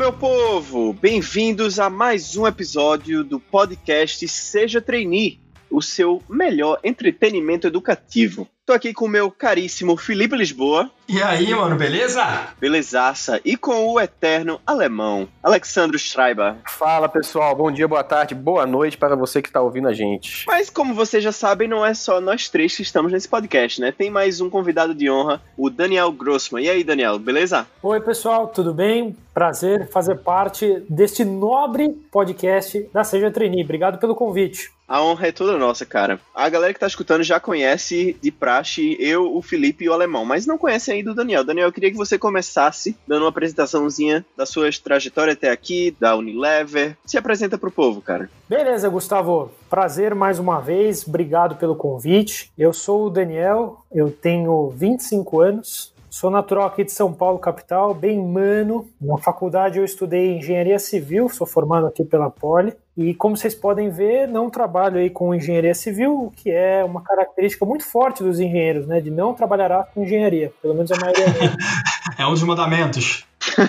meu 0.00 0.14
povo! 0.14 0.94
Bem-vindos 0.94 1.78
a 1.78 1.90
mais 1.90 2.34
um 2.34 2.46
episódio 2.46 3.22
do 3.22 3.38
podcast 3.38 4.26
Seja 4.26 4.80
Trainee, 4.80 5.38
o 5.70 5.82
seu 5.82 6.22
melhor 6.26 6.80
entretenimento 6.82 7.66
educativo. 7.66 8.48
Tô 8.64 8.72
aqui 8.72 8.94
com 8.94 9.04
o 9.04 9.08
meu 9.10 9.30
caríssimo 9.30 9.98
Felipe 9.98 10.34
Lisboa. 10.34 10.90
E 11.12 11.20
aí, 11.20 11.52
mano, 11.52 11.74
beleza? 11.74 12.22
Belezaça. 12.60 13.40
E 13.44 13.56
com 13.56 13.84
o 13.88 13.98
eterno 13.98 14.60
alemão, 14.64 15.26
Alexandro 15.42 15.98
Schreiber. 15.98 16.54
Fala, 16.64 17.08
pessoal. 17.08 17.52
Bom 17.56 17.68
dia, 17.72 17.88
boa 17.88 18.04
tarde, 18.04 18.32
boa 18.32 18.64
noite 18.64 18.96
para 18.96 19.16
você 19.16 19.42
que 19.42 19.50
tá 19.50 19.60
ouvindo 19.60 19.88
a 19.88 19.92
gente. 19.92 20.44
Mas 20.46 20.70
como 20.70 20.94
vocês 20.94 21.20
já 21.20 21.32
sabem, 21.32 21.66
não 21.66 21.84
é 21.84 21.94
só 21.94 22.20
nós 22.20 22.48
três 22.48 22.76
que 22.76 22.82
estamos 22.82 23.10
nesse 23.10 23.28
podcast, 23.28 23.80
né? 23.80 23.90
Tem 23.90 24.08
mais 24.08 24.40
um 24.40 24.48
convidado 24.48 24.94
de 24.94 25.10
honra, 25.10 25.42
o 25.56 25.68
Daniel 25.68 26.12
Grossman. 26.12 26.62
E 26.62 26.70
aí, 26.70 26.84
Daniel, 26.84 27.18
beleza? 27.18 27.66
Oi, 27.82 28.00
pessoal, 28.00 28.46
tudo 28.46 28.72
bem? 28.72 29.16
Prazer 29.34 29.88
fazer 29.90 30.16
parte 30.18 30.84
deste 30.88 31.24
nobre 31.24 31.88
podcast 32.12 32.88
da 32.94 33.02
Seja 33.02 33.32
Trainee. 33.32 33.64
Obrigado 33.64 33.98
pelo 33.98 34.14
convite. 34.14 34.70
A 34.90 35.04
honra 35.04 35.28
é 35.28 35.32
toda 35.32 35.56
nossa, 35.56 35.86
cara. 35.86 36.18
A 36.34 36.48
galera 36.48 36.74
que 36.74 36.80
tá 36.80 36.86
escutando 36.88 37.22
já 37.22 37.38
conhece 37.38 38.16
de 38.20 38.32
praxe 38.32 38.96
eu, 38.98 39.36
o 39.36 39.40
Felipe 39.40 39.84
e 39.84 39.88
o 39.88 39.92
Alemão, 39.92 40.24
mas 40.24 40.46
não 40.46 40.58
conhece 40.58 40.90
ainda 40.90 40.99
o 41.08 41.14
Daniel. 41.14 41.44
Daniel, 41.44 41.68
eu 41.68 41.72
queria 41.72 41.90
que 41.90 41.96
você 41.96 42.18
começasse 42.18 42.96
dando 43.06 43.22
uma 43.22 43.30
apresentaçãozinha 43.30 44.24
da 44.36 44.44
sua 44.44 44.68
trajetória 44.82 45.32
até 45.32 45.50
aqui, 45.50 45.96
da 45.98 46.16
Unilever. 46.16 46.96
Se 47.06 47.16
apresenta 47.16 47.56
pro 47.56 47.70
povo, 47.70 48.02
cara. 48.02 48.28
Beleza, 48.48 48.88
Gustavo. 48.88 49.50
Prazer 49.68 50.14
mais 50.14 50.38
uma 50.38 50.60
vez. 50.60 51.06
Obrigado 51.06 51.56
pelo 51.56 51.76
convite. 51.76 52.50
Eu 52.58 52.72
sou 52.72 53.06
o 53.06 53.10
Daniel, 53.10 53.84
eu 53.92 54.10
tenho 54.10 54.70
25 54.70 55.40
anos, 55.40 55.92
Sou 56.10 56.28
natural 56.28 56.66
aqui 56.66 56.82
de 56.82 56.90
São 56.90 57.12
Paulo, 57.12 57.38
capital, 57.38 57.94
bem 57.94 58.18
mano. 58.18 58.84
Na 59.00 59.16
faculdade 59.16 59.78
eu 59.78 59.84
estudei 59.84 60.36
engenharia 60.36 60.76
civil, 60.76 61.28
sou 61.28 61.46
formado 61.46 61.86
aqui 61.86 62.04
pela 62.04 62.28
Poli. 62.28 62.74
E 62.96 63.14
como 63.14 63.36
vocês 63.36 63.54
podem 63.54 63.88
ver, 63.90 64.26
não 64.26 64.50
trabalho 64.50 64.98
aí 64.98 65.08
com 65.08 65.32
engenharia 65.32 65.72
civil, 65.72 66.26
o 66.26 66.30
que 66.32 66.50
é 66.50 66.84
uma 66.84 67.00
característica 67.00 67.64
muito 67.64 67.84
forte 67.84 68.24
dos 68.24 68.40
engenheiros, 68.40 68.88
né? 68.88 69.00
De 69.00 69.08
não 69.08 69.32
trabalhar 69.32 69.88
com 69.94 70.02
engenharia, 70.02 70.52
pelo 70.60 70.74
menos 70.74 70.90
a 70.90 70.96
maioria. 70.96 71.24
é 72.18 72.26
um 72.26 72.32
dos 72.32 72.42
mandamentos. 72.42 73.24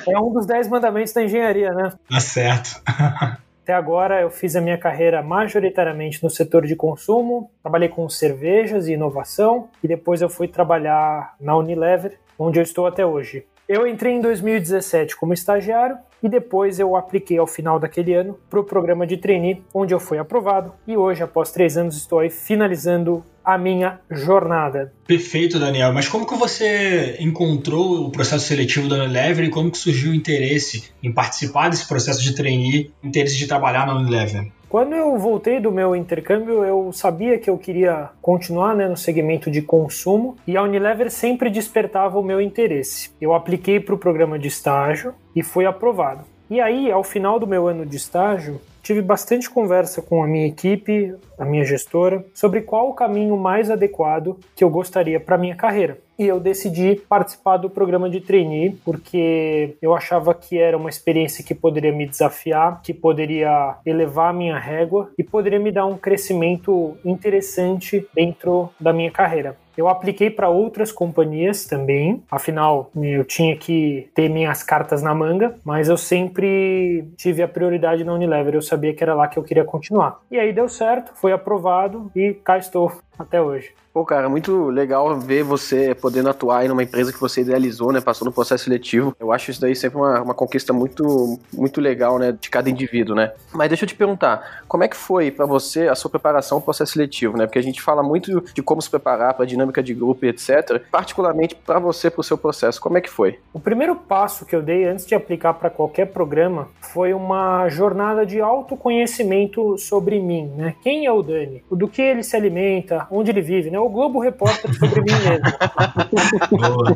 É 0.09 0.19
um 0.19 0.33
dos 0.33 0.47
dez 0.47 0.67
mandamentos 0.67 1.13
da 1.13 1.23
engenharia, 1.23 1.71
né? 1.71 1.93
Tá 2.09 2.19
certo. 2.19 2.81
Até 3.63 3.73
agora 3.73 4.21
eu 4.21 4.31
fiz 4.31 4.55
a 4.55 4.61
minha 4.61 4.77
carreira 4.77 5.21
majoritariamente 5.21 6.23
no 6.23 6.31
setor 6.31 6.65
de 6.65 6.75
consumo, 6.75 7.51
trabalhei 7.61 7.89
com 7.89 8.09
cervejas 8.09 8.87
e 8.87 8.93
inovação 8.93 9.69
e 9.83 9.87
depois 9.87 10.19
eu 10.21 10.29
fui 10.29 10.47
trabalhar 10.47 11.35
na 11.39 11.55
Unilever, 11.55 12.17
onde 12.39 12.59
eu 12.59 12.63
estou 12.63 12.87
até 12.87 13.05
hoje. 13.05 13.45
Eu 13.69 13.87
entrei 13.87 14.13
em 14.13 14.19
2017 14.19 15.15
como 15.15 15.33
estagiário 15.33 15.97
e 16.23 16.27
depois 16.27 16.79
eu 16.79 16.95
apliquei 16.95 17.37
ao 17.37 17.47
final 17.47 17.79
daquele 17.79 18.13
ano 18.13 18.37
para 18.49 18.59
o 18.59 18.63
programa 18.63 19.05
de 19.05 19.17
trainee, 19.17 19.63
onde 19.73 19.93
eu 19.93 19.99
fui 19.99 20.17
aprovado 20.17 20.73
e 20.87 20.97
hoje, 20.97 21.21
após 21.23 21.51
três 21.51 21.77
anos, 21.77 21.95
estou 21.95 22.19
aí 22.19 22.29
finalizando 22.31 23.23
a 23.43 23.57
minha 23.57 23.99
jornada. 24.09 24.93
Perfeito, 25.05 25.59
Daniel. 25.59 25.93
Mas 25.93 26.07
como 26.07 26.25
que 26.25 26.35
você 26.35 27.17
encontrou 27.19 28.05
o 28.05 28.11
processo 28.11 28.45
seletivo 28.45 28.87
da 28.87 28.95
Unilever 28.95 29.45
e 29.45 29.49
como 29.49 29.71
que 29.71 29.77
surgiu 29.77 30.11
o 30.11 30.15
interesse 30.15 30.91
em 31.01 31.11
participar 31.11 31.69
desse 31.69 31.87
processo 31.87 32.21
de 32.21 32.35
trainee, 32.35 32.91
interesse 33.03 33.37
de 33.37 33.47
trabalhar 33.47 33.85
na 33.85 33.95
Unilever? 33.95 34.51
Quando 34.71 34.95
eu 34.95 35.17
voltei 35.17 35.59
do 35.59 35.69
meu 35.69 35.93
intercâmbio, 35.93 36.63
eu 36.63 36.93
sabia 36.93 37.37
que 37.37 37.49
eu 37.49 37.57
queria 37.57 38.09
continuar 38.21 38.73
né, 38.73 38.87
no 38.87 38.95
segmento 38.95 39.51
de 39.51 39.61
consumo 39.61 40.37
e 40.47 40.55
a 40.55 40.63
Unilever 40.63 41.11
sempre 41.11 41.49
despertava 41.49 42.17
o 42.17 42.23
meu 42.23 42.39
interesse. 42.39 43.11
Eu 43.19 43.33
apliquei 43.33 43.81
para 43.81 43.93
o 43.93 43.97
programa 43.97 44.39
de 44.39 44.47
estágio 44.47 45.13
e 45.35 45.43
fui 45.43 45.65
aprovado. 45.65 46.30
E 46.51 46.59
aí, 46.59 46.91
ao 46.91 47.01
final 47.01 47.39
do 47.39 47.47
meu 47.47 47.65
ano 47.65 47.85
de 47.85 47.95
estágio, 47.95 48.59
tive 48.83 49.01
bastante 49.01 49.49
conversa 49.49 50.01
com 50.01 50.21
a 50.21 50.27
minha 50.27 50.45
equipe, 50.45 51.15
a 51.39 51.45
minha 51.45 51.63
gestora, 51.63 52.25
sobre 52.33 52.59
qual 52.59 52.89
o 52.89 52.93
caminho 52.93 53.37
mais 53.37 53.71
adequado 53.71 54.37
que 54.53 54.61
eu 54.61 54.69
gostaria 54.69 55.17
para 55.17 55.37
minha 55.37 55.55
carreira 55.55 55.97
e 56.21 56.27
eu 56.27 56.39
decidi 56.39 57.01
participar 57.09 57.57
do 57.57 57.67
programa 57.67 58.07
de 58.07 58.21
trainee 58.21 58.77
porque 58.85 59.75
eu 59.81 59.95
achava 59.95 60.35
que 60.35 60.55
era 60.55 60.77
uma 60.77 60.89
experiência 60.89 61.43
que 61.43 61.55
poderia 61.55 61.91
me 61.91 62.05
desafiar, 62.05 62.79
que 62.83 62.93
poderia 62.93 63.77
elevar 63.83 64.29
a 64.29 64.33
minha 64.33 64.59
régua 64.59 65.09
e 65.17 65.23
poderia 65.23 65.59
me 65.59 65.71
dar 65.71 65.87
um 65.87 65.97
crescimento 65.97 66.95
interessante 67.03 68.05
dentro 68.13 68.69
da 68.79 68.93
minha 68.93 69.09
carreira. 69.09 69.57
Eu 69.77 69.87
apliquei 69.87 70.29
para 70.29 70.49
outras 70.49 70.91
companhias 70.91 71.65
também, 71.65 72.21
afinal 72.29 72.91
eu 72.95 73.23
tinha 73.23 73.55
que 73.55 74.09
ter 74.13 74.29
minhas 74.29 74.63
cartas 74.63 75.01
na 75.01 75.13
manga, 75.13 75.55
mas 75.63 75.89
eu 75.89 75.97
sempre 75.97 77.05
tive 77.17 77.41
a 77.41 77.47
prioridade 77.47 78.03
na 78.03 78.13
Unilever, 78.13 78.55
eu 78.55 78.61
sabia 78.61 78.93
que 78.93 79.03
era 79.03 79.13
lá 79.13 79.27
que 79.27 79.37
eu 79.37 79.43
queria 79.43 79.63
continuar. 79.63 80.19
E 80.29 80.37
aí 80.37 80.51
deu 80.51 80.67
certo, 80.67 81.11
foi 81.15 81.31
aprovado 81.31 82.11
e 82.15 82.33
cá 82.33 82.57
estou 82.57 82.91
até 83.21 83.41
hoje. 83.41 83.73
Pô, 83.93 84.05
cara, 84.05 84.29
muito 84.29 84.69
legal 84.69 85.19
ver 85.19 85.43
você 85.43 85.93
podendo 85.93 86.29
atuar 86.29 86.65
em 86.65 86.69
uma 86.69 86.81
empresa 86.81 87.11
que 87.11 87.19
você 87.19 87.41
idealizou, 87.41 87.91
né? 87.91 87.99
Passou 87.99 88.25
no 88.25 88.31
processo 88.31 88.63
seletivo. 88.63 89.13
Eu 89.19 89.33
acho 89.33 89.51
isso 89.51 89.59
daí 89.59 89.75
sempre 89.75 89.97
uma, 89.97 90.21
uma 90.21 90.33
conquista 90.33 90.71
muito, 90.71 91.37
muito 91.53 91.81
legal, 91.81 92.17
né? 92.17 92.31
De 92.31 92.49
cada 92.49 92.69
indivíduo, 92.69 93.13
né? 93.13 93.33
Mas 93.51 93.67
deixa 93.67 93.83
eu 93.83 93.87
te 93.89 93.95
perguntar, 93.95 94.63
como 94.65 94.85
é 94.85 94.87
que 94.87 94.95
foi 94.95 95.29
para 95.29 95.45
você 95.45 95.89
a 95.89 95.95
sua 95.95 96.09
preparação 96.09 96.59
ao 96.59 96.61
processo 96.61 96.93
seletivo, 96.93 97.37
né? 97.37 97.45
Porque 97.45 97.59
a 97.59 97.63
gente 97.63 97.81
fala 97.81 98.01
muito 98.01 98.41
de 98.53 98.63
como 98.63 98.81
se 98.81 98.89
preparar 98.89 99.33
para 99.33 99.45
dinâmica 99.45 99.83
de 99.83 99.93
grupo 99.93 100.25
e 100.25 100.29
etc. 100.29 100.81
Particularmente 100.89 101.53
para 101.53 101.77
você, 101.77 102.09
para 102.09 102.21
o 102.21 102.23
seu 102.23 102.37
processo, 102.37 102.79
como 102.79 102.97
é 102.97 103.01
que 103.01 103.09
foi? 103.09 103.39
O 103.53 103.59
primeiro 103.59 103.93
passo 103.97 104.45
que 104.45 104.55
eu 104.55 104.61
dei 104.61 104.85
antes 104.85 105.05
de 105.05 105.15
aplicar 105.15 105.55
para 105.55 105.69
qualquer 105.69 106.05
programa 106.13 106.69
foi 106.79 107.13
uma 107.13 107.67
jornada 107.67 108.25
de 108.25 108.39
autoconhecimento 108.39 109.77
sobre 109.77 110.17
mim, 110.17 110.49
né? 110.55 110.75
Quem 110.81 111.05
é 111.05 111.11
o 111.11 111.21
Dani? 111.21 111.61
Do 111.69 111.89
que 111.89 112.01
ele 112.01 112.23
se 112.23 112.37
alimenta? 112.37 113.05
Onde 113.11 113.29
ele 113.29 113.41
vive, 113.41 113.69
né? 113.69 113.77
o 113.77 113.89
Globo 113.89 114.21
Repórter 114.21 114.73
sobre 114.73 115.01
mim 115.01 115.11
mesmo. 115.11 115.45